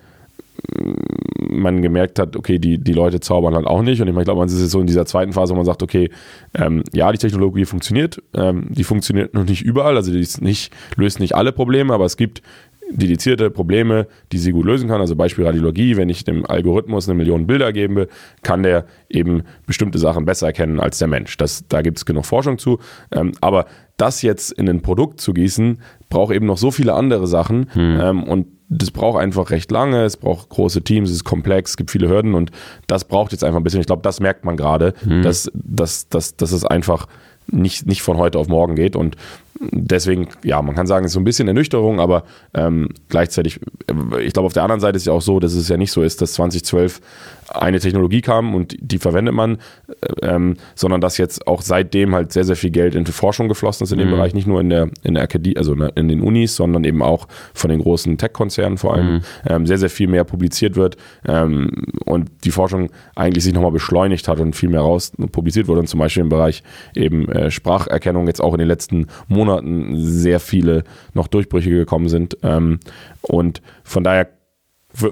[1.49, 4.01] man gemerkt hat, okay, die, die Leute zaubern halt auch nicht.
[4.01, 5.65] Und ich, meine, ich glaube, man ist jetzt so in dieser zweiten Phase, wo man
[5.65, 6.11] sagt, okay,
[6.55, 11.21] ähm, ja, die Technologie funktioniert, ähm, die funktioniert noch nicht überall, also die nicht, löst
[11.21, 12.43] nicht alle Probleme, aber es gibt
[12.91, 15.01] dedizierte Probleme, die sie gut lösen kann.
[15.01, 18.09] Also Beispiel Radiologie, wenn ich dem Algorithmus eine Million Bilder gebe,
[18.43, 21.37] kann der eben bestimmte Sachen besser erkennen als der Mensch.
[21.37, 22.79] Das, da gibt es genug Forschung zu.
[23.13, 23.67] Ähm, aber
[23.97, 27.67] das jetzt in ein Produkt zu gießen, braucht eben noch so viele andere Sachen.
[27.75, 28.01] Hm.
[28.01, 31.77] Ähm, und das braucht einfach recht lange, es braucht große Teams, es ist komplex, es
[31.77, 32.51] gibt viele Hürden und
[32.87, 33.81] das braucht jetzt einfach ein bisschen.
[33.81, 35.23] Ich glaube, das merkt man gerade, mhm.
[35.23, 37.07] dass, dass, dass, dass es einfach
[37.51, 38.95] nicht, nicht von heute auf morgen geht.
[38.95, 39.17] Und
[39.61, 44.23] deswegen, ja, man kann sagen, es ist so ein bisschen Ernüchterung, aber ähm, gleichzeitig, äh,
[44.23, 45.93] ich glaube, auf der anderen Seite ist es ja auch so, dass es ja nicht
[45.93, 47.01] so ist, dass 2012
[47.49, 49.59] eine Technologie kam und die verwendet man,
[50.01, 53.85] äh, ähm, sondern dass jetzt auch seitdem halt sehr, sehr viel Geld in Forschung geflossen
[53.85, 54.13] ist in dem mhm.
[54.13, 57.27] Bereich, nicht nur in der, in der Akademie, also in den Unis, sondern eben auch
[57.55, 59.21] von den großen Tech-Konzernen vor allem, mhm.
[59.47, 61.71] ähm, sehr, sehr viel mehr publiziert wird ähm,
[62.05, 65.89] und die Forschung eigentlich sich nochmal beschleunigt hat und viel mehr raus publiziert wurde und
[65.89, 66.63] zum Beispiel im Bereich
[66.95, 70.85] eben äh, Spracherkennung jetzt auch in den letzten Monaten Monaten sehr viele
[71.15, 72.37] noch Durchbrüche gekommen sind.
[72.43, 72.81] Ähm,
[73.23, 74.29] und von daher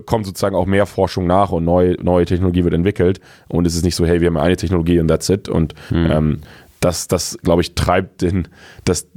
[0.07, 3.85] kommt sozusagen auch mehr Forschung nach und neue, neue Technologie wird entwickelt und es ist
[3.85, 6.11] nicht so, hey, wir haben eine Technologie und that's it und mhm.
[6.11, 6.39] ähm,
[6.81, 8.49] das, das glaube ich, treibt den,
[8.85, 9.09] das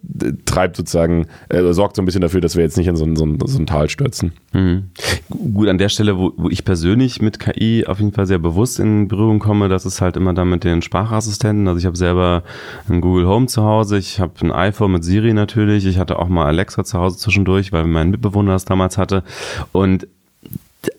[0.45, 3.15] treibt sozusagen, äh, sorgt so ein bisschen dafür, dass wir jetzt nicht in so ein,
[3.15, 4.33] so ein, so ein Tal stürzen.
[4.53, 4.89] Mhm.
[5.29, 8.79] Gut, an der Stelle, wo, wo ich persönlich mit KI auf jeden Fall sehr bewusst
[8.79, 11.67] in Berührung komme, das ist halt immer da mit den Sprachassistenten.
[11.67, 12.43] Also ich habe selber
[12.87, 16.27] ein Google Home zu Hause, ich habe ein iPhone mit Siri natürlich, ich hatte auch
[16.27, 19.23] mal Alexa zu Hause zwischendurch, weil mein Mitbewohner das damals hatte.
[19.73, 20.07] Und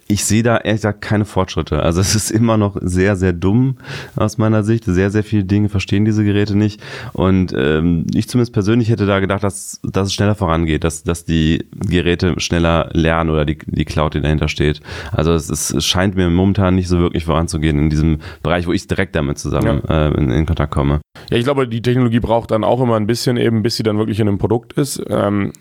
[0.09, 1.83] ich sehe da ehrlich gesagt keine Fortschritte.
[1.83, 3.77] Also es ist immer noch sehr, sehr dumm
[4.17, 4.85] aus meiner Sicht.
[4.85, 6.81] Sehr, sehr viele Dinge verstehen diese Geräte nicht.
[7.13, 11.25] Und ähm, ich zumindest persönlich hätte da gedacht, dass, dass es schneller vorangeht, dass, dass
[11.25, 14.81] die Geräte schneller lernen oder die, die Cloud, die dahinter steht.
[15.13, 18.73] Also es, ist, es scheint mir momentan nicht so wirklich voranzugehen in diesem Bereich, wo
[18.73, 20.09] ich direkt damit zusammen ja.
[20.09, 21.01] äh, in, in, Kontakt komme.
[21.31, 23.99] Ja, ich glaube, die Technologie braucht dann auch immer ein bisschen eben, bis sie dann
[23.99, 25.03] wirklich in einem Produkt ist.
[25.09, 25.53] Ähm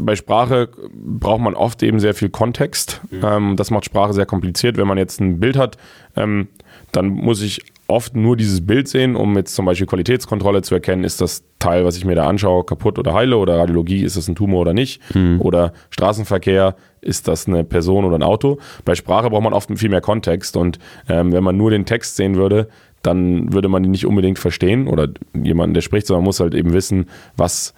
[0.00, 3.00] bei Sprache braucht man oft eben sehr viel Kontext.
[3.10, 3.20] Mhm.
[3.24, 4.76] Ähm, das macht Sprache sehr kompliziert.
[4.76, 5.76] Wenn man jetzt ein Bild hat,
[6.16, 6.48] ähm,
[6.92, 11.04] dann muss ich oft nur dieses Bild sehen, um jetzt zum Beispiel Qualitätskontrolle zu erkennen,
[11.04, 14.28] ist das Teil, was ich mir da anschaue, kaputt oder heile oder Radiologie, ist das
[14.28, 15.00] ein Tumor oder nicht?
[15.14, 15.40] Mhm.
[15.40, 18.58] Oder Straßenverkehr, ist das eine Person oder ein Auto?
[18.84, 22.16] Bei Sprache braucht man oft viel mehr Kontext und ähm, wenn man nur den Text
[22.16, 22.68] sehen würde,
[23.02, 26.54] dann würde man ihn nicht unbedingt verstehen oder jemanden, der spricht, sondern man muss halt
[26.54, 27.06] eben wissen,
[27.36, 27.74] was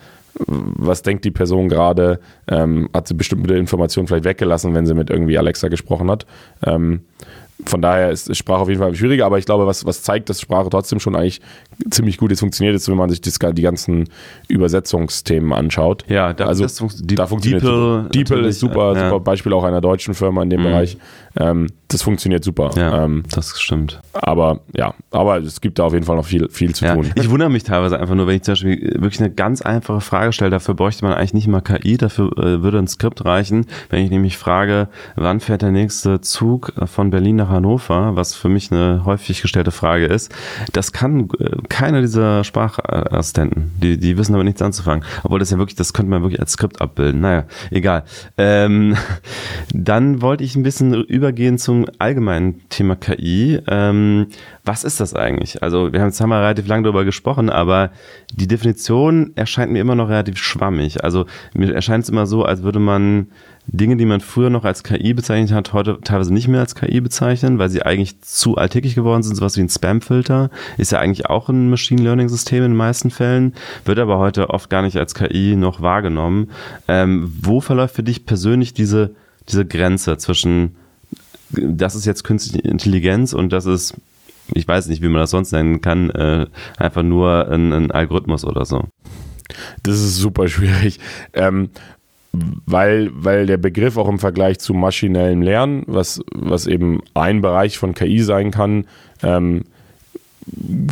[0.46, 5.10] was denkt die Person gerade, ähm, hat sie bestimmte Informationen vielleicht weggelassen, wenn sie mit
[5.10, 6.26] irgendwie Alexa gesprochen hat.
[6.64, 7.02] Ähm,
[7.66, 10.40] von daher ist, Sprache auf jeden Fall schwieriger, aber ich glaube, was, was zeigt, dass
[10.40, 11.40] Sprache trotzdem schon eigentlich
[11.90, 14.08] ziemlich gut jetzt funktioniert, ist, wenn man sich das, die ganzen
[14.48, 16.04] Übersetzungsthemen anschaut.
[16.08, 19.08] Ja, da, also, das fun da funktioniert DeepL, DeepL ist super, ja.
[19.08, 20.64] super Beispiel auch einer deutschen Firma in dem mhm.
[20.64, 20.96] Bereich.
[21.36, 22.70] Ähm, das funktioniert super.
[22.76, 24.00] Ja, ähm, das stimmt.
[24.12, 26.94] Aber ja, aber es gibt da auf jeden Fall noch viel, viel zu ja.
[26.94, 27.10] tun.
[27.14, 30.32] Ich wundere mich teilweise einfach nur, wenn ich zum Beispiel wirklich eine ganz einfache Frage
[30.32, 33.66] stelle, dafür bräuchte man eigentlich nicht mal KI, dafür äh, würde ein Skript reichen.
[33.90, 38.48] Wenn ich nämlich frage, wann fährt der nächste Zug von Berlin nach Hannover, was für
[38.48, 40.34] mich eine häufig gestellte Frage ist,
[40.72, 43.72] das kann äh, keiner dieser Sprachassistenten.
[43.82, 45.04] Die, die wissen aber nichts anzufangen.
[45.22, 47.20] Obwohl das ja wirklich, das könnte man wirklich als Skript abbilden.
[47.20, 48.04] Naja, egal.
[48.38, 48.96] Ähm,
[49.72, 53.60] dann wollte ich ein bisschen übergehen zum allgemeinen Thema KI.
[53.68, 54.26] Ähm,
[54.64, 55.62] was ist das eigentlich?
[55.62, 57.90] Also wir haben jetzt haben wir relativ lange darüber gesprochen, aber
[58.32, 61.04] die Definition erscheint mir immer noch relativ schwammig.
[61.04, 63.28] Also mir erscheint es immer so, als würde man
[63.66, 67.00] Dinge, die man früher noch als KI bezeichnet hat, heute teilweise nicht mehr als KI
[67.00, 69.36] bezeichnen, weil sie eigentlich zu alltäglich geworden sind.
[69.36, 73.10] Sowas wie ein Spamfilter ist ja eigentlich auch ein Machine Learning System in den meisten
[73.10, 76.50] Fällen, wird aber heute oft gar nicht als KI noch wahrgenommen.
[76.88, 79.14] Ähm, wo verläuft für dich persönlich diese,
[79.48, 80.76] diese Grenze zwischen,
[81.50, 83.94] das ist jetzt künstliche Intelligenz und das ist
[84.52, 86.46] ich weiß nicht, wie man das sonst nennen kann, äh,
[86.76, 88.84] einfach nur ein, ein, Algorithmus oder so.
[89.82, 91.00] Das ist super schwierig.
[91.32, 91.70] Ähm,
[92.66, 97.78] weil, weil der Begriff auch im Vergleich zu maschinellem Lernen, was, was eben ein Bereich
[97.78, 98.86] von KI sein kann,
[99.22, 99.64] ähm,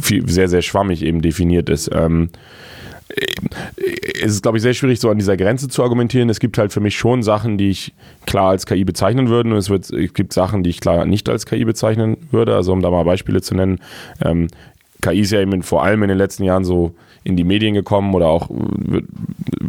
[0.01, 1.91] viel, sehr, sehr schwammig eben definiert ist.
[1.93, 2.31] Ähm,
[4.23, 6.31] es ist, glaube ich, sehr schwierig, so an dieser Grenze zu argumentieren.
[6.31, 7.93] Es gibt halt für mich schon Sachen, die ich
[8.27, 11.29] klar als KI bezeichnen würde und es, wird, es gibt Sachen, die ich klar nicht
[11.29, 12.55] als KI bezeichnen würde.
[12.55, 13.81] Also um da mal Beispiele zu nennen.
[14.25, 14.49] Ähm,
[15.03, 18.15] KI ist ja eben vor allem in den letzten Jahren so in die Medien gekommen
[18.15, 19.07] oder auch wird,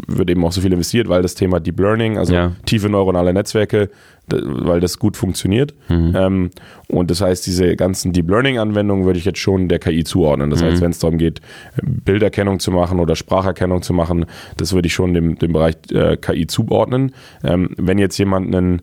[0.07, 2.51] wird eben auch so viel investiert, weil das Thema Deep Learning, also ja.
[2.65, 3.89] tiefe neuronale Netzwerke,
[4.27, 5.73] weil das gut funktioniert.
[5.89, 6.13] Mhm.
[6.15, 6.51] Ähm,
[6.87, 10.49] und das heißt, diese ganzen Deep Learning-Anwendungen würde ich jetzt schon der KI zuordnen.
[10.49, 10.67] Das mhm.
[10.67, 11.41] heißt, wenn es darum geht,
[11.81, 14.25] Bilderkennung zu machen oder Spracherkennung zu machen,
[14.57, 17.13] das würde ich schon dem, dem Bereich äh, KI zuordnen.
[17.43, 18.81] Ähm, wenn jetzt jemand einen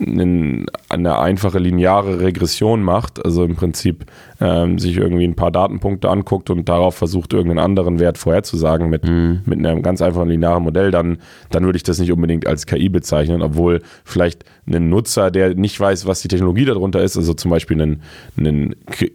[0.00, 4.06] eine einfache lineare Regression macht, also im Prinzip
[4.40, 9.04] ähm, sich irgendwie ein paar Datenpunkte anguckt und darauf versucht, irgendeinen anderen Wert vorherzusagen mit,
[9.04, 9.42] mhm.
[9.46, 11.18] mit einem ganz einfachen linearen Modell, dann,
[11.50, 15.78] dann würde ich das nicht unbedingt als KI bezeichnen, obwohl vielleicht ein Nutzer, der nicht
[15.78, 18.02] weiß, was die Technologie darunter ist, also zum Beispiel einen,
[18.36, 18.74] einen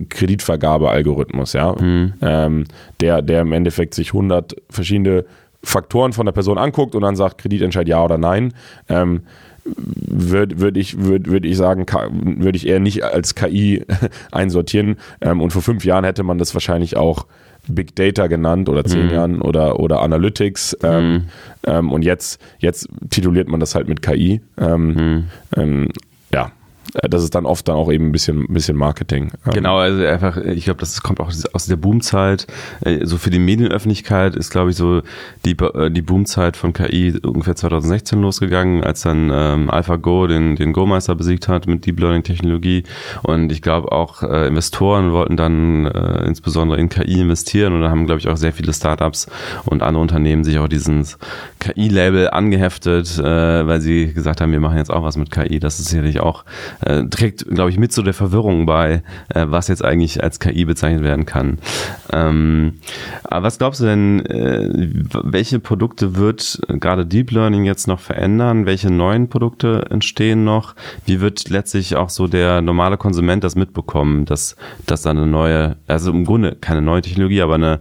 [0.10, 2.14] Kreditvergabealgorithmus, ja, mhm.
[2.22, 2.64] ähm,
[3.02, 5.26] der, der im Endeffekt sich 100 verschiedene
[5.62, 8.54] Faktoren von der Person anguckt und dann sagt, Kreditentscheid ja oder nein,
[8.88, 9.24] ähm,
[9.76, 11.86] würde würd ich, würd, würd ich sagen,
[12.40, 13.86] würde ich eher nicht als KI
[14.32, 14.98] einsortieren.
[15.22, 17.26] Ähm, und vor fünf Jahren hätte man das wahrscheinlich auch
[17.68, 19.14] Big Data genannt oder zehn mhm.
[19.14, 20.78] Jahren oder, oder Analytics.
[20.84, 21.24] Ähm, mhm.
[21.66, 24.42] Ähm, und jetzt, jetzt tituliert man das halt mit KI.
[24.58, 25.90] Ähm, mhm.
[26.96, 29.32] Äh, das ist dann oft dann auch eben ein bisschen, bisschen Marketing.
[29.46, 29.54] Ähm.
[29.54, 32.48] Genau, also einfach, ich glaube, das kommt auch aus der Boomzeit.
[32.82, 35.02] Äh, so für die Medienöffentlichkeit ist, glaube ich, so
[35.46, 40.74] die, äh, die Boomzeit von KI ungefähr 2016 losgegangen, als dann ähm, AlphaGo den, den
[40.74, 42.84] Go-Meister besiegt hat mit Deep Learning-Technologie.
[43.24, 47.90] Und ich glaube auch äh, Investoren wollten dann äh, insbesondere in KI investieren und da
[47.90, 49.28] haben, glaube ich, auch sehr viele Startups
[49.66, 51.06] und andere Unternehmen sich auch diesen
[51.60, 53.24] KI-Label angeheftet, äh,
[53.68, 55.60] weil sie gesagt haben, wir machen jetzt auch was mit KI.
[55.60, 56.44] Das ist sicherlich auch
[56.82, 60.66] äh, trägt, glaube ich, mit zu der Verwirrung bei, äh, was jetzt eigentlich als KI
[60.66, 61.60] bezeichnet werden kann.
[62.12, 62.76] Ähm,
[63.24, 64.90] aber was glaubst du denn, äh,
[65.24, 68.66] welche Produkte wird gerade Deep Learning jetzt noch verändern?
[68.66, 70.76] Welche neuen Produkte entstehen noch?
[71.06, 75.78] Wie wird letztlich auch so der normale Konsument das mitbekommen, dass, dass da eine neue,
[75.88, 77.80] also im Grunde keine neue Technologie, aber eine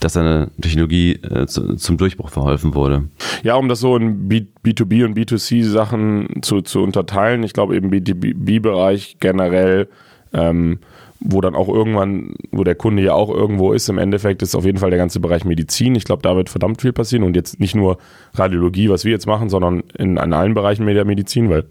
[0.00, 3.04] dass eine Technologie äh, zu, zum Durchbruch verholfen wurde.
[3.42, 7.76] Ja, um das so in B, 2 b und B2C-Sachen zu, zu unterteilen, ich glaube
[7.76, 9.88] eben B2B-Bereich generell,
[10.32, 10.78] ähm,
[11.20, 14.64] wo dann auch irgendwann, wo der Kunde ja auch irgendwo ist, im Endeffekt ist auf
[14.64, 15.94] jeden Fall der ganze Bereich Medizin.
[15.94, 17.98] Ich glaube, da wird verdammt viel passieren und jetzt nicht nur
[18.34, 21.64] Radiologie, was wir jetzt machen, sondern in, in allen Bereichen der Medizin, weil,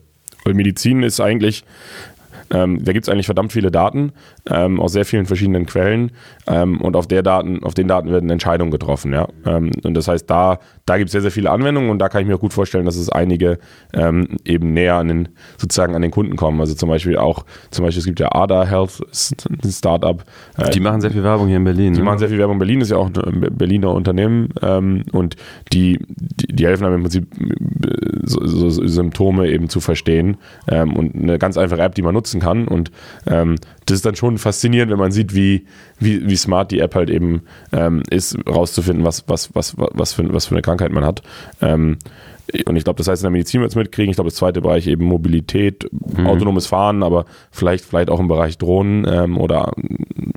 [0.43, 1.65] weil Medizin ist eigentlich
[2.53, 4.13] ähm, da gibt es eigentlich verdammt viele Daten
[4.49, 6.11] ähm, aus sehr vielen verschiedenen Quellen
[6.47, 9.11] ähm, und auf, der Daten, auf den Daten werden Entscheidungen getroffen.
[9.11, 9.27] Ja?
[9.45, 12.21] Ähm, und das heißt, da, da gibt es sehr, sehr viele Anwendungen und da kann
[12.21, 13.57] ich mir auch gut vorstellen, dass es einige
[13.93, 16.59] ähm, eben näher an den, sozusagen an den Kunden kommen.
[16.59, 19.01] Also zum Beispiel auch, zum Beispiel es gibt ja ADA Health,
[19.49, 20.23] ein Startup.
[20.57, 21.93] Äh, die machen sehr viel Werbung hier in Berlin.
[21.93, 22.05] Die ne?
[22.05, 25.37] machen sehr viel Werbung in Berlin, ist ja auch ein Berliner Unternehmen ähm, und
[25.71, 27.27] die, die, die, helfen einem im Prinzip
[28.23, 30.37] so, so Symptome eben zu verstehen
[30.67, 32.42] und eine ganz einfache App, die man nutzen kann.
[32.43, 32.91] Und
[33.27, 35.65] ähm, das ist dann schon faszinierend, wenn man sieht, wie,
[35.99, 40.33] wie, wie smart die App halt eben ähm, ist, rauszufinden, was, was, was, was, für,
[40.33, 41.21] was für eine Krankheit man hat.
[41.61, 41.97] Ähm,
[42.65, 44.09] und ich glaube, das heißt, in der Medizin wird es mitkriegen.
[44.09, 46.27] Ich glaube, das zweite Bereich eben Mobilität, mhm.
[46.27, 49.71] autonomes Fahren, aber vielleicht, vielleicht auch im Bereich Drohnen ähm, oder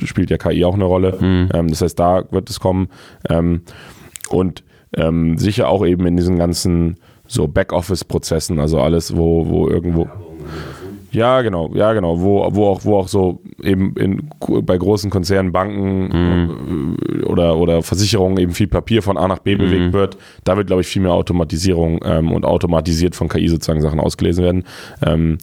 [0.05, 1.19] spielt ja KI auch eine Rolle.
[1.21, 1.49] Mhm.
[1.53, 2.89] Ähm, das heißt, da wird es kommen.
[3.29, 3.63] Ähm,
[4.31, 4.63] und
[4.95, 10.09] ähm, sicher auch eben in diesen ganzen so Backoffice-Prozessen, also alles, wo, wo irgendwo.
[11.17, 15.51] Ja, genau, ja, genau, wo, wo auch, wo auch so eben in, bei großen Konzernen,
[15.51, 16.97] Banken mhm.
[17.25, 19.59] oder, oder Versicherungen eben viel Papier von A nach B mhm.
[19.59, 20.19] bewegt wird.
[20.45, 24.45] Da wird, glaube ich, viel mehr Automatisierung ähm, und automatisiert von KI sozusagen Sachen ausgelesen
[24.45, 24.65] werden.
[25.07, 25.39] Ähm,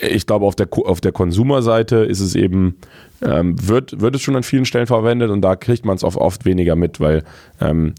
[0.00, 2.76] ich glaube, auf der, auf der Konsumerseite ist es eben,
[3.20, 6.16] ähm, wird, wird es schon an vielen Stellen verwendet und da kriegt man es oft,
[6.16, 7.24] oft weniger mit, weil
[7.60, 7.92] ähm,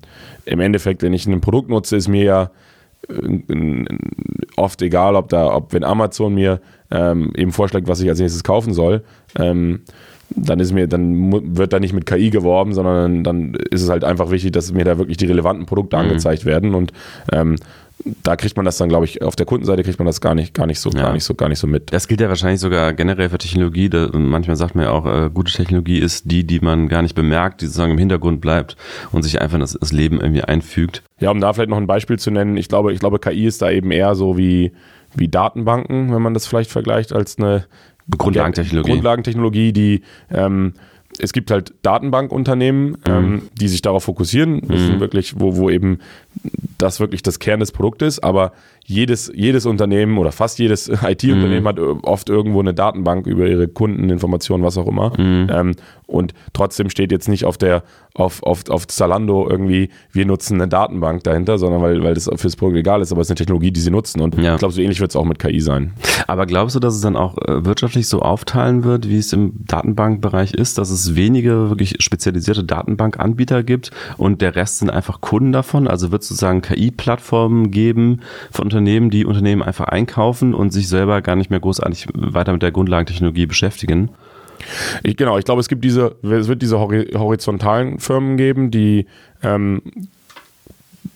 [0.45, 2.49] im Endeffekt, wenn ich ein Produkt nutze, ist mir ja äh,
[4.55, 6.60] oft egal, ob da, ob wenn Amazon mir
[6.91, 9.03] ähm, eben vorschlägt, was ich als nächstes kaufen soll,
[9.38, 9.81] ähm,
[10.29, 14.03] dann ist mir, dann wird da nicht mit KI geworben, sondern dann ist es halt
[14.03, 16.03] einfach wichtig, dass mir da wirklich die relevanten Produkte mhm.
[16.03, 16.91] angezeigt werden und
[17.31, 17.58] ähm,
[18.23, 20.53] da kriegt man das dann, glaube ich, auf der Kundenseite kriegt man das gar nicht,
[20.53, 21.01] gar nicht so, ja.
[21.01, 21.91] gar nicht so, gar nicht so mit.
[21.91, 23.89] Das gilt ja wahrscheinlich sogar generell für Technologie.
[23.89, 27.15] Da, manchmal sagt man ja auch, äh, gute Technologie ist die, die man gar nicht
[27.15, 28.77] bemerkt, die sozusagen im Hintergrund bleibt
[29.11, 31.03] und sich einfach in das, das Leben irgendwie einfügt.
[31.19, 33.61] Ja, um da vielleicht noch ein Beispiel zu nennen, ich glaube, ich glaube, KI ist
[33.61, 34.71] da eben eher so wie,
[35.15, 37.65] wie Datenbanken, wenn man das vielleicht vergleicht, als eine
[38.15, 38.91] Grundlagentechnologie.
[38.91, 40.73] Grundlagentechnologie, die ähm,
[41.19, 42.97] es gibt halt Datenbankunternehmen, mhm.
[43.06, 44.99] ähm, die sich darauf fokussieren, mhm.
[44.99, 45.99] wirklich, wo, wo eben
[46.78, 48.51] das wirklich das Kern des Produktes, aber
[48.86, 51.67] jedes, jedes Unternehmen oder fast jedes IT-Unternehmen mhm.
[51.67, 55.12] hat oft irgendwo eine Datenbank über ihre Kundeninformationen, was auch immer.
[55.19, 55.49] Mhm.
[55.51, 55.75] Ähm,
[56.08, 57.84] und trotzdem steht jetzt nicht auf der,
[58.15, 62.56] auf, auf, auf Zalando irgendwie, wir nutzen eine Datenbank dahinter, sondern weil, weil das fürs
[62.56, 64.21] Produkt egal ist, aber es ist eine Technologie, die sie nutzen.
[64.21, 64.54] Und ja.
[64.54, 65.93] ich glaube, so ähnlich wird es auch mit KI sein.
[66.25, 69.54] Aber glaubst du, dass es dann auch äh, wirtschaftlich so aufteilen wird, wie es im
[69.65, 75.51] Datenbankbereich ist, dass es wenige wirklich spezialisierte Datenbankanbieter gibt und der Rest sind einfach Kunden
[75.51, 75.88] davon?
[75.88, 81.21] Also wird es sozusagen KI-Plattformen geben von Unternehmen, die Unternehmen einfach einkaufen und sich selber
[81.21, 84.10] gar nicht mehr großartig weiter mit der Grundlagentechnologie beschäftigen?
[85.04, 89.06] Ich, genau, ich glaube, es gibt diese, es wird diese horizontalen Firmen geben, die
[89.43, 89.82] ähm,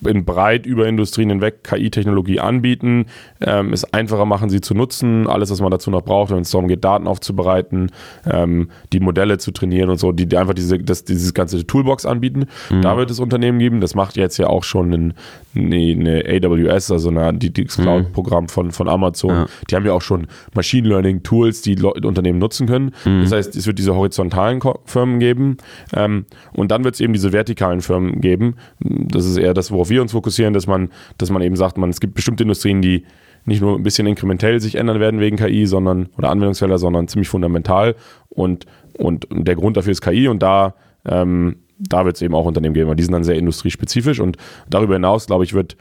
[0.06, 3.06] in breit über Industrien hinweg KI-Technologie anbieten,
[3.42, 6.52] ähm, es einfacher machen, sie zu nutzen, alles, was man dazu noch braucht, wenn es
[6.52, 7.92] darum geht, Daten aufzubereiten,
[8.26, 12.06] ähm, die Modelle zu trainieren und so, die, die einfach diese, das, dieses ganze Toolbox
[12.06, 12.46] anbieten.
[12.70, 12.82] Mhm.
[12.82, 15.14] Da wird es Unternehmen geben, das macht jetzt ja auch schon ein,
[15.56, 17.84] eine, AWS, also eine, die, das mhm.
[17.84, 19.32] Cloud-Programm von, von Amazon.
[19.32, 19.46] Ja.
[19.70, 22.92] Die haben ja auch schon Machine Learning-Tools, die Le Unternehmen nutzen können.
[23.06, 23.24] Mhm.
[23.24, 25.58] Das heißt, es wird diese horizontalen Firmen geben
[25.94, 28.56] ähm, und dann wird es eben diese vertikalen Firmen geben.
[28.80, 31.89] Das ist eher das, worauf wir uns fokussieren, dass man, dass man eben sagt, man,
[31.89, 33.06] es gibt bestimmte Industrien, die
[33.45, 37.30] nicht nur ein bisschen inkrementell sich ändern werden wegen KI, sondern oder Anwendungsfelder, sondern ziemlich
[37.30, 37.95] fundamental.
[38.30, 38.65] Und,
[38.97, 40.75] und der Grund dafür ist KI und da,
[41.06, 44.38] ähm, da wird es eben auch Unternehmen geben, weil die sind dann sehr industriespezifisch und
[44.69, 45.78] darüber hinaus, glaube ich, wird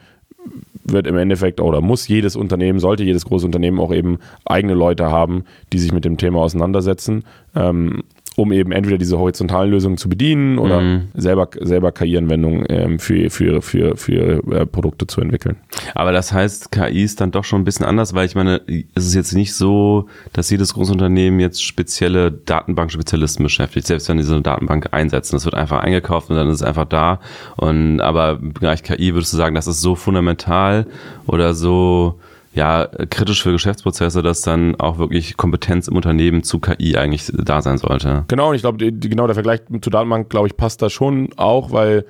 [0.85, 5.11] wird im Endeffekt oder muss jedes Unternehmen, sollte jedes große Unternehmen auch eben eigene Leute
[5.11, 7.25] haben, die sich mit dem Thema auseinandersetzen.
[7.55, 8.05] Ähm,
[8.38, 11.09] um eben entweder diese horizontalen Lösungen zu bedienen oder mhm.
[11.14, 15.57] selber, selber KI-Anwendungen ähm, für, für, für, für äh, Produkte zu entwickeln.
[15.96, 18.61] Aber das heißt, KI ist dann doch schon ein bisschen anders, weil ich meine,
[18.94, 24.22] es ist jetzt nicht so, dass jedes Großunternehmen jetzt spezielle Datenbankspezialisten beschäftigt, selbst wenn die
[24.22, 25.35] so eine Datenbank einsetzen.
[25.35, 27.18] Das wird einfach eingekauft und dann ist es einfach da.
[27.57, 30.87] Und aber im Bereich KI würdest du sagen, das ist so fundamental
[31.27, 32.20] oder so
[32.55, 37.63] ja, kritisch für Geschäftsprozesse, dass dann auch wirklich Kompetenz im Unternehmen zu KI eigentlich da
[37.63, 38.25] sein sollte.
[38.29, 41.73] Genau, und ich glaube, genau der Vergleich zu Datenbank, glaube ich, passt da schon auch,
[41.73, 42.05] weil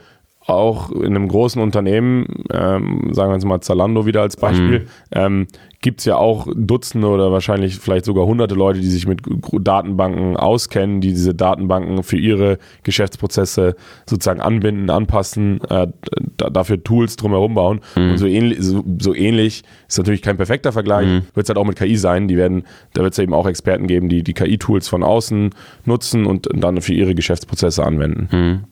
[0.47, 4.87] auch in einem großen Unternehmen, ähm, sagen wir jetzt mal Zalando wieder als Beispiel, mhm.
[5.13, 5.47] ähm,
[5.81, 9.23] gibt es ja auch Dutzende oder wahrscheinlich vielleicht sogar hunderte Leute, die sich mit
[9.61, 15.87] Datenbanken auskennen, die diese Datenbanken für ihre Geschäftsprozesse sozusagen anbinden, anpassen, äh,
[16.37, 17.81] dafür Tools drumherum bauen.
[17.95, 18.11] Mhm.
[18.11, 21.23] Und so ähnlich, so, so, ähnlich ist natürlich kein perfekter Vergleich, mhm.
[21.35, 22.27] wird es halt auch mit KI sein.
[22.27, 22.65] Die werden,
[22.95, 25.51] da wird es eben auch Experten geben, die die KI-Tools von außen
[25.85, 28.29] nutzen und dann für ihre Geschäftsprozesse anwenden.
[28.33, 28.65] Mhm.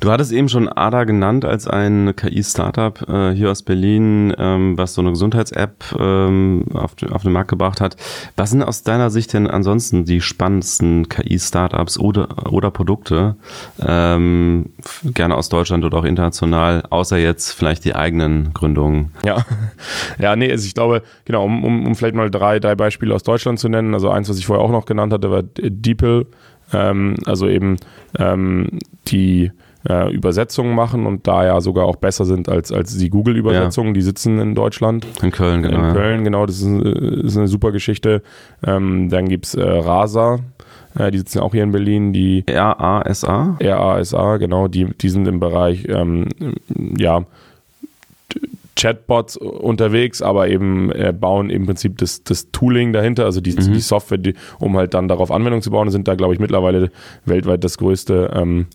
[0.00, 4.94] Du hattest eben schon ADA genannt als ein KI-Startup äh, hier aus Berlin, ähm, was
[4.94, 6.35] so eine Gesundheits-App ähm,
[6.74, 7.96] auf, auf den Markt gebracht hat.
[8.36, 13.36] Was sind aus deiner Sicht denn ansonsten die spannendsten KI-Startups oder, oder Produkte,
[13.80, 14.70] ähm,
[15.04, 19.12] gerne aus Deutschland oder auch international, außer jetzt vielleicht die eigenen Gründungen?
[19.24, 19.44] Ja,
[20.18, 23.22] ja nee, also ich glaube, genau, um, um, um vielleicht mal drei, drei Beispiele aus
[23.22, 23.94] Deutschland zu nennen.
[23.94, 26.26] Also eins, was ich vorher auch noch genannt hatte, war DeepL.
[26.72, 27.76] Ähm, also eben
[28.18, 29.52] ähm, die
[29.88, 33.88] äh, Übersetzungen machen und da ja sogar auch besser sind als, als die Google-Übersetzungen.
[33.88, 33.94] Ja.
[33.94, 35.06] Die sitzen in Deutschland.
[35.22, 35.88] In Köln, genau.
[35.88, 36.46] In Köln, genau.
[36.46, 38.22] Das ist, ist eine super Geschichte.
[38.66, 40.40] Ähm, dann gibt es äh, Rasa.
[40.98, 42.12] Äh, die sitzen auch hier in Berlin.
[42.12, 43.56] Die R-A-S-A?
[43.58, 44.68] R-A-S-A, genau.
[44.68, 46.28] Die, die sind im Bereich, ähm,
[46.96, 47.24] ja,
[48.76, 53.72] Chatbots unterwegs, aber eben äh, bauen im Prinzip das, das Tooling dahinter, also die, mhm.
[53.72, 56.90] die Software, die, um halt dann darauf Anwendung zu bauen, sind da, glaube ich, mittlerweile
[57.24, 58.66] weltweit das größte ähm,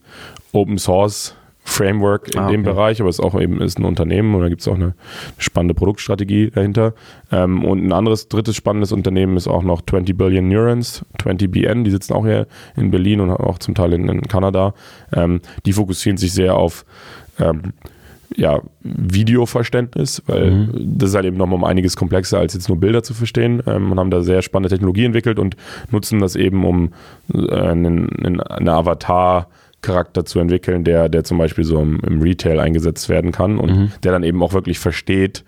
[0.54, 4.34] Open Source Framework in ah, dem Bereich, aber es ist auch eben ist ein Unternehmen
[4.34, 4.96] und da gibt es auch eine
[5.38, 6.94] spannende Produktstrategie dahinter.
[7.32, 11.92] Ähm, und ein anderes drittes spannendes Unternehmen ist auch noch 20 Billion Neurons, 20BN, die
[11.92, 14.74] sitzen auch hier in Berlin und auch zum Teil in, in Kanada.
[15.14, 16.84] Ähm, die fokussieren sich sehr auf
[17.40, 17.74] ähm,
[18.36, 20.98] ja, Videoverständnis, weil mhm.
[20.98, 23.92] das ist halt eben nochmal um einiges komplexer, als jetzt nur Bilder zu verstehen ähm,
[23.92, 25.56] und haben da sehr spannende Technologie entwickelt und
[25.92, 26.94] nutzen das eben, um
[27.34, 29.48] äh, einen, einen Avatar
[29.82, 33.72] Charakter zu entwickeln, der, der zum Beispiel so im, im Retail eingesetzt werden kann und
[33.72, 33.92] mhm.
[34.04, 35.44] der dann eben auch wirklich versteht,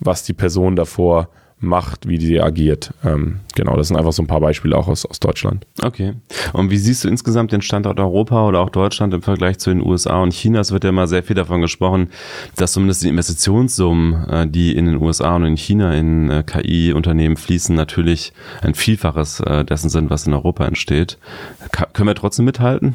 [0.00, 2.92] was die Person davor macht, wie die agiert.
[3.02, 5.66] Ähm, genau, das sind einfach so ein paar Beispiele auch aus, aus Deutschland.
[5.82, 6.12] Okay.
[6.52, 9.84] Und wie siehst du insgesamt den Standort Europa oder auch Deutschland im Vergleich zu den
[9.84, 10.60] USA und China?
[10.60, 12.10] Es wird ja immer sehr viel davon gesprochen,
[12.56, 17.36] dass zumindest die Investitionssummen, äh, die in den USA und in China in äh, KI-Unternehmen
[17.36, 21.18] fließen, natürlich ein Vielfaches äh, dessen sind, was in Europa entsteht.
[21.72, 22.94] Ka können wir trotzdem mithalten?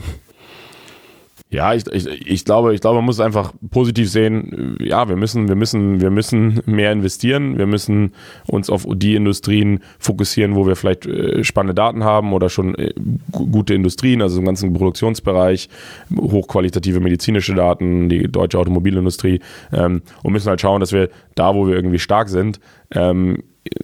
[1.52, 4.78] Ja, ich, ich, ich glaube, ich glaube, man muss einfach positiv sehen.
[4.80, 7.58] Ja, wir müssen, wir müssen, wir müssen mehr investieren.
[7.58, 8.14] Wir müssen
[8.48, 12.94] uns auf die Industrien fokussieren, wo wir vielleicht äh, spannende Daten haben oder schon äh,
[13.34, 15.68] gute Industrien, also im ganzen Produktionsbereich,
[16.18, 19.42] hochqualitative medizinische Daten, die deutsche Automobilindustrie
[19.74, 22.62] ähm, und müssen halt schauen, dass wir da, wo wir irgendwie stark sind,
[22.92, 23.44] ähm,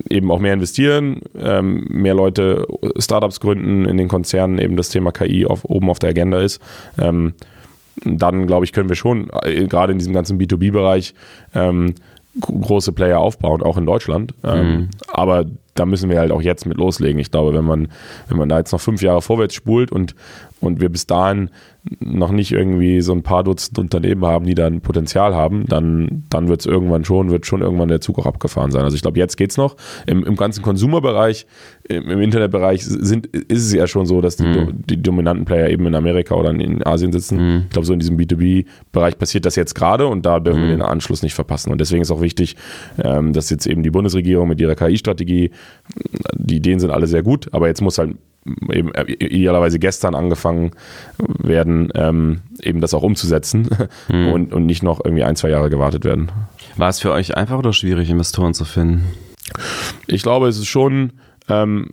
[0.10, 2.66] eben auch mehr investieren, ähm, mehr Leute
[2.98, 6.62] Startups gründen in den Konzernen, eben das Thema KI auf, oben auf der Agenda ist.
[6.98, 7.34] Ähm,
[8.16, 11.14] dann glaube ich, können wir schon äh, gerade in diesem ganzen B2B-Bereich
[11.54, 11.96] ähm,
[12.40, 14.34] große Player aufbauen, auch in Deutschland.
[14.44, 14.90] Ähm, mhm.
[15.08, 15.46] Aber
[15.80, 17.20] da müssen wir halt auch jetzt mit loslegen.
[17.20, 17.88] Ich glaube, wenn man,
[18.28, 20.16] wenn man da jetzt noch fünf Jahre vorwärts spult und,
[20.60, 21.50] und wir bis dahin
[22.00, 26.48] noch nicht irgendwie so ein paar Dutzend Unternehmen haben, die dann Potenzial haben, dann, dann
[26.48, 28.84] wird es irgendwann schon, wird schon irgendwann der Zug auch abgefahren sein.
[28.84, 29.76] Also ich glaube, jetzt geht es noch.
[30.06, 31.46] Im, Im ganzen Konsumerbereich,
[31.88, 34.84] im, im, Internetbereich sind, ist es ja schon so, dass die, mhm.
[34.86, 37.38] die dominanten Player eben in Amerika oder in Asien sitzen.
[37.38, 37.64] Mhm.
[37.66, 40.68] Ich glaube, so in diesem B2B-Bereich passiert das jetzt gerade und da dürfen mhm.
[40.68, 41.72] wir den Anschluss nicht verpassen.
[41.72, 42.56] Und deswegen ist auch wichtig,
[43.02, 45.52] ähm, dass jetzt eben die Bundesregierung mit ihrer KI-Strategie,
[46.34, 48.16] die Ideen sind alle sehr gut, aber jetzt muss halt
[48.72, 50.72] eben äh, idealerweise gestern angefangen
[51.18, 53.70] werden, ähm, eben das auch umzusetzen
[54.08, 54.28] mhm.
[54.34, 56.32] und, und nicht noch irgendwie ein, zwei Jahre gewartet werden.
[56.76, 59.06] War es für euch einfach oder schwierig, Investoren zu finden?
[60.08, 61.14] Ich glaube, es ist schon,
[61.50, 61.90] ähm,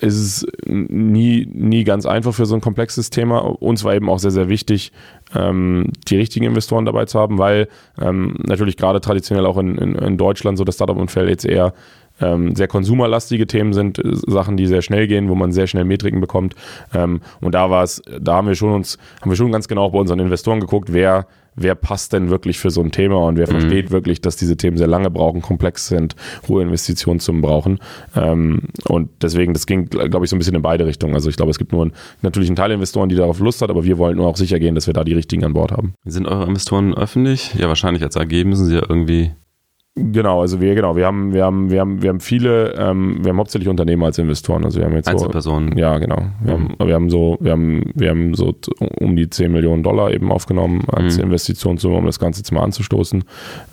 [0.00, 3.38] es ist nie, nie ganz einfach für so ein komplexes Thema.
[3.38, 4.92] Uns war eben auch sehr, sehr wichtig,
[5.34, 7.68] ähm, die richtigen Investoren dabei zu haben, weil
[8.00, 11.72] ähm, natürlich gerade traditionell auch in, in, in Deutschland so das Startup-Umfeld jetzt eher
[12.20, 15.84] ähm, sehr konsumerlastige Themen sind, äh, Sachen, die sehr schnell gehen, wo man sehr schnell
[15.84, 16.54] Metriken bekommt.
[16.94, 19.90] Ähm, und da war es, da haben wir schon uns, haben wir schon ganz genau
[19.90, 23.46] bei unseren Investoren geguckt, wer wer passt denn wirklich für so ein Thema und wer
[23.46, 23.60] mhm.
[23.60, 26.16] versteht wirklich, dass diese Themen sehr lange brauchen, komplex sind,
[26.48, 27.78] hohe Investitionssummen brauchen.
[28.16, 31.14] Ähm, und deswegen, das ging, glaube ich, so ein bisschen in beide Richtungen.
[31.14, 33.70] Also ich glaube, es gibt nur ein, natürlich einen Teil Investoren, die darauf Lust hat,
[33.70, 35.94] aber wir wollen nur auch sicher gehen, dass wir da die richtigen an Bord haben.
[36.04, 37.54] Sind eure Investoren öffentlich?
[37.54, 39.32] Ja, wahrscheinlich als AG müssen sie ja irgendwie
[39.94, 43.28] Genau, also wir, genau, wir haben, wir haben, wir haben, wir haben viele, ähm, wir
[43.28, 44.64] haben hauptsächlich Unternehmer als Investoren.
[44.64, 45.72] Also wir haben jetzt Einzelpersonen.
[45.74, 46.16] So, ja, genau.
[46.42, 46.68] Wir, mhm.
[46.78, 48.54] haben, wir haben so, wir haben, wir haben so
[49.00, 51.24] um die 10 Millionen Dollar eben aufgenommen als mhm.
[51.24, 53.24] Investitionssumme, um das Ganze jetzt mal anzustoßen.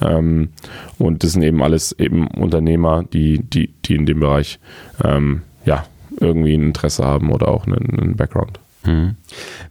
[0.02, 0.50] Ähm,
[0.98, 4.60] und das sind eben alles eben Unternehmer, die, die, die in dem Bereich
[5.02, 5.86] ähm, ja
[6.20, 8.60] irgendwie ein Interesse haben oder auch einen, einen Background.
[8.86, 9.18] Mhm.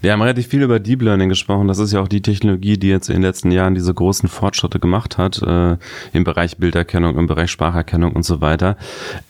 [0.01, 1.67] Wir haben relativ viel über Deep Learning gesprochen.
[1.67, 4.79] Das ist ja auch die Technologie, die jetzt in den letzten Jahren diese großen Fortschritte
[4.79, 5.77] gemacht hat äh,
[6.13, 8.77] im Bereich Bilderkennung, im Bereich Spracherkennung und so weiter.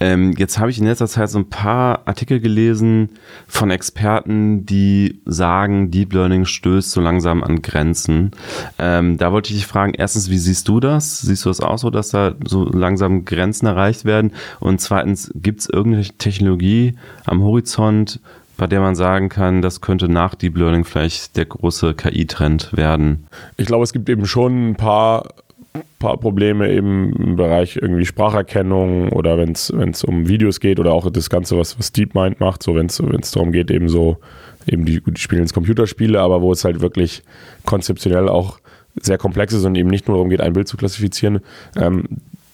[0.00, 3.10] Ähm, jetzt habe ich in letzter Zeit so ein paar Artikel gelesen
[3.46, 8.32] von Experten, die sagen, Deep Learning stößt so langsam an Grenzen.
[8.78, 11.20] Ähm, da wollte ich dich fragen, erstens, wie siehst du das?
[11.20, 14.32] Siehst du das auch so, dass da so langsam Grenzen erreicht werden?
[14.58, 18.20] Und zweitens, gibt es irgendeine Technologie am Horizont,
[18.58, 23.28] bei der man sagen kann, das könnte nach Deep Learning vielleicht der große KI-Trend werden?
[23.56, 25.28] Ich glaube, es gibt eben schon ein paar,
[26.00, 31.08] paar Probleme eben im Bereich irgendwie Spracherkennung oder wenn es um Videos geht oder auch
[31.08, 34.18] das Ganze, was, was DeepMind macht, so wenn es darum geht, eben so,
[34.66, 37.22] eben die, die spielen ins Computerspiele, aber wo es halt wirklich
[37.64, 38.58] konzeptionell auch
[39.00, 41.40] sehr komplex ist und eben nicht nur darum geht, ein Bild zu klassifizieren.
[41.76, 42.08] Ähm,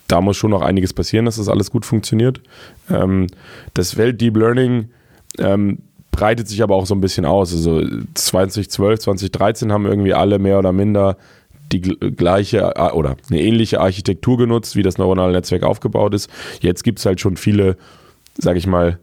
[0.06, 2.42] da muss schon noch einiges passieren, dass das alles gut funktioniert.
[2.90, 3.28] Ähm,
[3.72, 4.90] das Welt Deep Learning
[5.38, 5.78] ähm,
[6.14, 7.52] breitet sich aber auch so ein bisschen aus.
[7.52, 7.82] Also
[8.14, 11.16] 2012, 2013 haben irgendwie alle mehr oder minder
[11.72, 16.30] die gleiche äh, oder eine ähnliche Architektur genutzt, wie das neuronale Netzwerk aufgebaut ist.
[16.60, 17.76] Jetzt gibt es halt schon viele,
[18.38, 18.98] sag ich mal,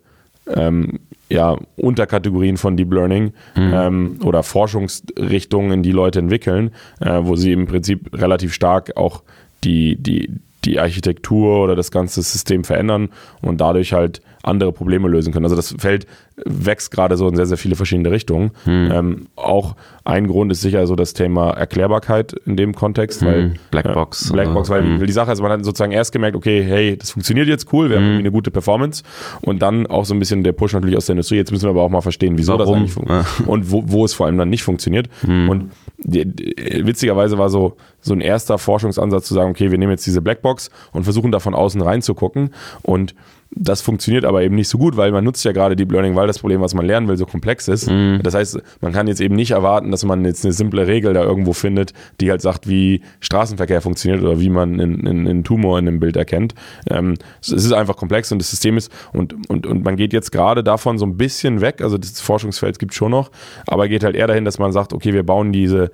[0.47, 0.99] ähm,
[1.29, 3.73] ja, Unterkategorien von Deep Learning mhm.
[3.73, 9.23] ähm, oder Forschungsrichtungen, in die Leute entwickeln, äh, wo sie im Prinzip relativ stark auch
[9.63, 10.29] die, die,
[10.65, 13.09] die Architektur oder das ganze System verändern
[13.41, 15.45] und dadurch halt andere Probleme lösen können.
[15.45, 16.07] Also das Feld
[16.45, 18.51] wächst gerade so in sehr, sehr viele verschiedene Richtungen.
[18.63, 18.91] Hm.
[18.91, 23.27] Ähm, auch ein Grund ist sicher so das Thema Erklärbarkeit in dem Kontext, hm.
[23.27, 24.29] weil Blackbox.
[24.29, 25.05] Äh, Blackbox, weil hm.
[25.05, 27.97] die Sache ist, man hat sozusagen erst gemerkt, okay, hey, das funktioniert jetzt cool, wir
[27.97, 28.09] haben hm.
[28.11, 29.03] irgendwie eine gute Performance
[29.41, 31.35] und dann auch so ein bisschen der Push natürlich aus der Industrie.
[31.35, 32.65] Jetzt müssen wir aber auch mal verstehen, wieso Warum?
[32.65, 35.07] das eigentlich funktioniert und wo, wo es vor allem dann nicht funktioniert.
[35.21, 35.49] Hm.
[35.49, 39.91] Und die, die, witzigerweise war so, so ein erster Forschungsansatz zu sagen, okay, wir nehmen
[39.91, 43.13] jetzt diese Blackbox und versuchen da von außen reinzugucken und
[43.53, 46.25] das funktioniert aber eben nicht so gut, weil man nutzt ja gerade Deep Learning, weil
[46.25, 47.89] das Problem, was man lernen will, so komplex ist.
[47.89, 48.21] Mhm.
[48.23, 51.21] Das heißt, man kann jetzt eben nicht erwarten, dass man jetzt eine simple Regel da
[51.23, 55.87] irgendwo findet, die halt sagt, wie Straßenverkehr funktioniert oder wie man einen, einen Tumor in
[55.87, 56.55] einem Bild erkennt.
[56.89, 60.31] Ähm, es ist einfach komplex und das System ist, und, und, und man geht jetzt
[60.31, 63.31] gerade davon so ein bisschen weg, also das Forschungsfeld gibt es schon noch,
[63.67, 65.91] aber geht halt eher dahin, dass man sagt, okay, wir bauen diese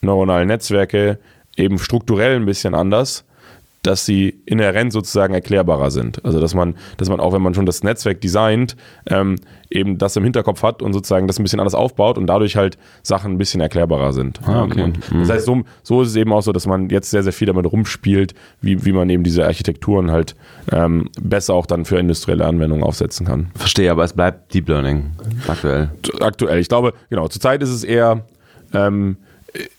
[0.00, 1.18] neuronalen Netzwerke
[1.56, 3.24] eben strukturell ein bisschen anders
[3.82, 6.24] dass sie inhärent sozusagen erklärbarer sind.
[6.24, 8.76] Also dass man, dass man auch, wenn man schon das Netzwerk designt,
[9.06, 9.36] ähm,
[9.70, 12.76] eben das im Hinterkopf hat und sozusagen das ein bisschen anders aufbaut und dadurch halt
[13.02, 14.40] Sachen ein bisschen erklärbarer sind.
[14.44, 14.82] Ah, okay.
[14.82, 15.28] und das mhm.
[15.28, 17.66] heißt, so, so ist es eben auch so, dass man jetzt sehr, sehr viel damit
[17.66, 20.34] rumspielt, wie, wie man eben diese Architekturen halt
[20.72, 23.50] ähm, besser auch dann für industrielle Anwendungen aufsetzen kann.
[23.54, 25.12] Verstehe, aber es bleibt Deep Learning
[25.48, 25.90] aktuell.
[26.20, 26.58] Aktuell.
[26.58, 28.24] Ich glaube, genau, zurzeit ist es eher
[28.74, 29.16] ähm,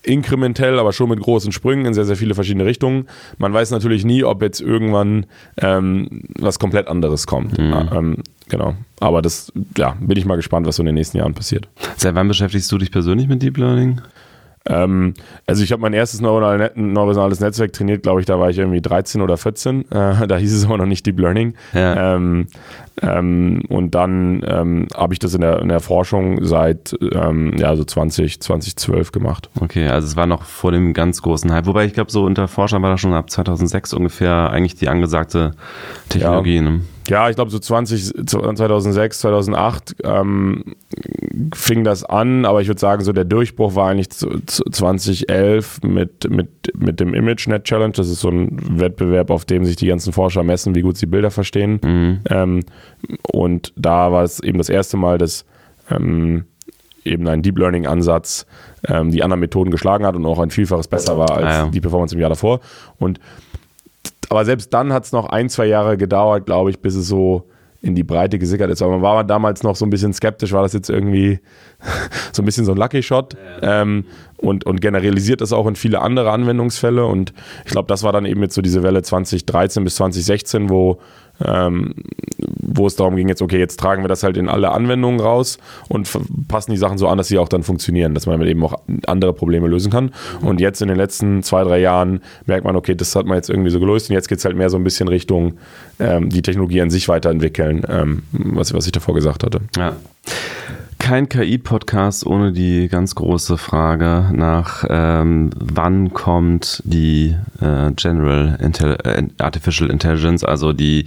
[0.04, 3.08] inkrementell, aber schon mit großen Sprüngen in sehr, sehr viele verschiedene Richtungen.
[3.38, 5.26] Man weiß natürlich nie, ob jetzt irgendwann
[5.58, 7.58] ähm, was komplett anderes kommt.
[7.58, 7.70] Mhm.
[7.70, 8.18] Ja, ähm,
[8.50, 8.76] genau.
[9.00, 11.68] Aber das, ja, bin ich mal gespannt, was so in den nächsten Jahren passiert.
[11.98, 14.02] Seit wann beschäftigst du dich persönlich mit Deep Learning?
[14.66, 15.16] Ähm,
[15.48, 19.22] also ich habe mein erstes neuronales Netzwerk trainiert, glaube ich, da war ich irgendwie 13
[19.22, 19.92] oder 14.
[19.92, 21.56] Äh, da hieß es aber noch nicht Deep Learning.
[21.74, 22.16] Ja.
[22.16, 22.48] Ähm,
[23.02, 27.76] ähm, und dann ähm, habe ich das in der, in der Forschung seit ähm, ja,
[27.76, 29.50] so 20, 2012 gemacht.
[29.60, 31.66] Okay, also es war noch vor dem ganz großen Hype.
[31.66, 35.52] Wobei ich glaube, so unter Forschern war das schon ab 2006 ungefähr eigentlich die angesagte
[36.10, 36.58] Technologie.
[36.58, 36.62] Ja.
[36.62, 36.82] Ne?
[37.12, 40.64] Ja, ich glaube so 20, 2006, 2008 ähm,
[41.54, 46.50] fing das an, aber ich würde sagen, so der Durchbruch war eigentlich 2011 mit, mit,
[46.74, 47.92] mit dem ImageNet Challenge.
[47.92, 51.06] Das ist so ein Wettbewerb, auf dem sich die ganzen Forscher messen, wie gut sie
[51.06, 51.82] Bilder verstehen.
[51.84, 52.20] Mhm.
[52.30, 52.60] Ähm,
[53.30, 55.44] und da war es eben das erste Mal, dass
[55.90, 56.46] ähm,
[57.04, 58.46] eben ein Deep Learning Ansatz
[58.88, 61.68] ähm, die anderen Methoden geschlagen hat und auch ein Vielfaches besser war als ah, ja.
[61.68, 62.62] die Performance im Jahr davor.
[63.00, 63.20] Und
[64.32, 67.50] aber selbst dann hat es noch ein, zwei Jahre gedauert, glaube ich, bis es so
[67.82, 68.82] in die Breite gesickert ist.
[68.82, 71.42] Aber man war damals noch so ein bisschen skeptisch, war das jetzt irgendwie
[72.32, 74.06] so ein bisschen so ein Lucky Shot ähm,
[74.42, 77.06] und, und generalisiert das auch in viele andere Anwendungsfälle.
[77.06, 77.34] Und
[77.66, 81.00] ich glaube, das war dann eben jetzt so diese Welle 2013 bis 2016, wo
[81.46, 81.94] ähm,
[82.38, 85.58] wo es darum ging, jetzt, okay, jetzt tragen wir das halt in alle Anwendungen raus
[85.90, 86.10] und
[86.48, 88.76] passen die Sachen so an, dass sie auch dann funktionieren, dass man eben auch
[89.08, 90.12] andere Probleme lösen kann.
[90.42, 93.50] Und jetzt in den letzten zwei, drei Jahren merkt man, okay, das hat man jetzt
[93.50, 95.58] irgendwie so gelöst und jetzt geht es halt mehr so ein bisschen Richtung
[96.00, 99.62] ähm, die Technologie an sich weiterentwickeln, ähm, was, was ich davor gesagt hatte.
[99.78, 99.96] Ja.
[101.02, 108.98] Kein KI-Podcast ohne die ganz große Frage nach, ähm, wann kommt die äh, General Intel
[109.04, 111.06] äh, Artificial Intelligence, also die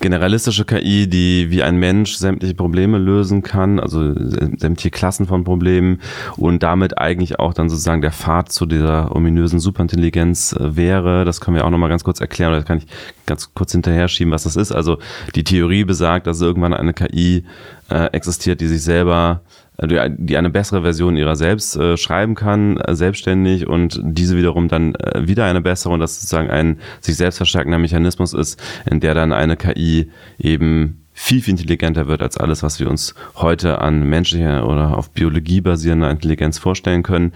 [0.00, 6.00] generalistische KI, die wie ein Mensch sämtliche Probleme lösen kann, also sämtliche Klassen von Problemen
[6.36, 11.24] und damit eigentlich auch dann sozusagen der Pfad zu dieser ominösen Superintelligenz äh, wäre.
[11.24, 12.86] Das können wir auch nochmal ganz kurz erklären, oder das kann ich
[13.26, 14.72] ganz kurz hinterher schieben, was das ist.
[14.72, 14.98] Also
[15.34, 17.44] die Theorie besagt, dass irgendwann eine KI
[17.90, 19.42] äh, existiert, die sich selber
[19.78, 24.68] äh, die eine bessere Version ihrer selbst äh, schreiben kann, äh, selbstständig und diese wiederum
[24.68, 29.00] dann äh, wieder eine bessere und das sozusagen ein sich selbst verstärkender Mechanismus ist, in
[29.00, 33.80] der dann eine KI eben viel, viel intelligenter wird als alles, was wir uns heute
[33.80, 37.32] an menschlicher oder auf Biologie basierender Intelligenz vorstellen können.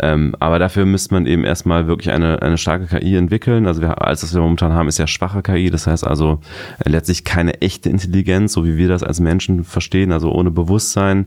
[0.00, 3.68] Ähm, aber dafür müsste man eben erstmal wirklich eine, eine starke KI entwickeln.
[3.68, 5.70] Also wir, alles, was wir momentan haben, ist ja schwache KI.
[5.70, 6.40] Das heißt also
[6.84, 11.26] äh, letztlich keine echte Intelligenz, so wie wir das als Menschen verstehen, also ohne Bewusstsein.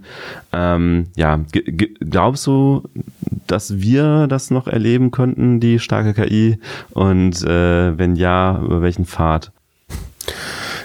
[0.51, 1.39] Ähm, ja,
[2.01, 2.83] glaubst du,
[3.47, 6.59] dass wir das noch erleben könnten, die starke KI?
[6.91, 9.53] Und äh, wenn ja, über welchen Pfad?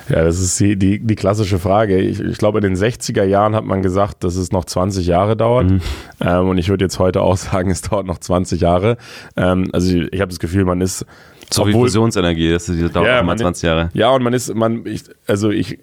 [0.09, 1.99] Ja, das ist die, die, die klassische Frage.
[1.99, 5.37] Ich, ich, glaube, in den 60er Jahren hat man gesagt, dass es noch 20 Jahre
[5.37, 5.71] dauert.
[5.71, 5.81] Mhm.
[6.21, 8.97] Ähm, und ich würde jetzt heute auch sagen, es dauert noch 20 Jahre.
[9.37, 11.05] Ähm, also ich, ich habe das Gefühl, man ist.
[11.51, 13.89] So wie Fusionsenergie, das dauert ja, mal 20 Jahre.
[13.95, 15.79] Ja, und man ist, man, ich, also ich,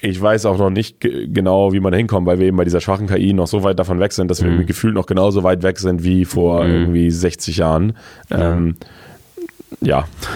[0.00, 2.80] ich weiß auch noch nicht genau, wie man da hinkommt, weil wir eben bei dieser
[2.80, 4.58] schwachen KI noch so weit davon weg sind, dass mhm.
[4.58, 6.70] wir gefühlt noch genauso weit weg sind wie vor mhm.
[6.70, 7.96] irgendwie 60 Jahren.
[8.30, 8.52] Ja.
[8.52, 8.88] Ähm, ja,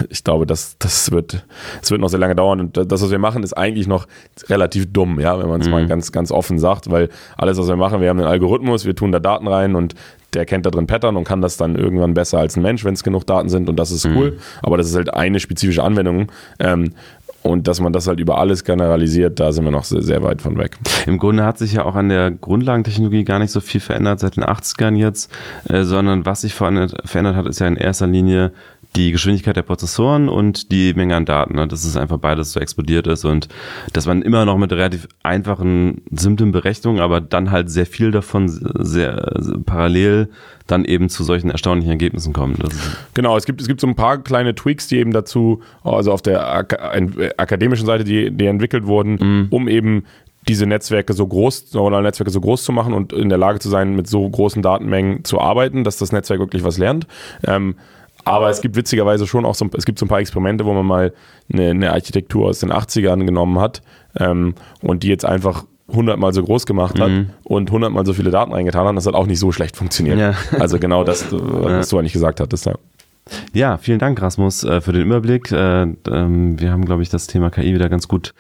[0.09, 1.45] ich glaube, das, das, wird,
[1.81, 2.61] das wird noch sehr lange dauern.
[2.61, 4.07] Und das, was wir machen, ist eigentlich noch
[4.49, 5.73] relativ dumm, ja, wenn man es mhm.
[5.73, 8.97] mal ganz, ganz offen sagt, weil alles, was wir machen, wir haben einen Algorithmus, wir
[8.97, 9.95] tun da Daten rein und
[10.35, 12.95] der kennt da drin Pattern und kann das dann irgendwann besser als ein Mensch, wenn
[12.95, 14.33] es genug Daten sind und das ist cool.
[14.33, 14.39] Mhm.
[14.63, 16.31] Aber das ist halt eine spezifische Anwendung.
[16.59, 16.93] Ähm,
[17.43, 20.43] und dass man das halt über alles generalisiert, da sind wir noch sehr, sehr, weit
[20.43, 20.77] von weg.
[21.07, 24.37] Im Grunde hat sich ja auch an der Grundlagentechnologie gar nicht so viel verändert seit
[24.37, 25.33] den 80ern jetzt,
[25.69, 28.53] äh, sondern was sich verändert, verändert hat, ist ja in erster Linie
[28.97, 31.55] die Geschwindigkeit der Prozessoren und die Menge an Daten.
[31.55, 31.69] Ne?
[31.69, 33.49] Dass es einfach beides so explodiert ist und
[33.93, 38.49] dass man immer noch mit relativ einfachen, simplen Berechnungen, aber dann halt sehr viel davon
[38.49, 40.29] sehr, sehr parallel
[40.67, 42.59] dann eben zu solchen erstaunlichen Ergebnissen kommt.
[43.15, 46.23] genau, es gibt, es gibt so ein paar kleine Tweaks, die eben dazu, also auf
[46.23, 46.79] der Ak
[47.37, 49.47] akademischen Seite, die, die entwickelt wurden, mhm.
[49.51, 50.05] um eben
[50.49, 53.69] diese Netzwerke so groß, neuronale Netzwerke so groß zu machen und in der Lage zu
[53.69, 57.07] sein, mit so großen Datenmengen zu arbeiten, dass das Netzwerk wirklich was lernt.
[57.47, 57.77] Ähm,
[58.31, 60.87] aber es gibt witzigerweise schon auch so, es gibt so ein paar Experimente, wo man
[60.87, 61.13] mal
[61.53, 63.83] eine, eine Architektur aus den 80ern genommen hat
[64.19, 67.31] ähm, und die jetzt einfach hundertmal so groß gemacht hat mhm.
[67.45, 68.97] und hundertmal so viele Daten reingetan hat.
[68.97, 70.19] Das hat auch nicht so schlecht funktioniert.
[70.19, 70.35] Ja.
[70.59, 71.91] Also genau das, was ja.
[71.91, 72.67] du eigentlich gesagt hattest.
[72.67, 72.75] Ja.
[73.53, 75.53] Ja, vielen Dank, Rasmus, äh, für den Überblick.
[75.53, 78.35] Äh, ähm, wir haben, glaube ich, das Thema KI wieder ganz gut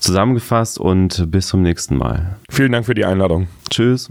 [0.00, 2.38] zusammengefasst und bis zum nächsten Mal.
[2.50, 3.48] Vielen Dank für die Einladung.
[3.70, 4.10] Tschüss.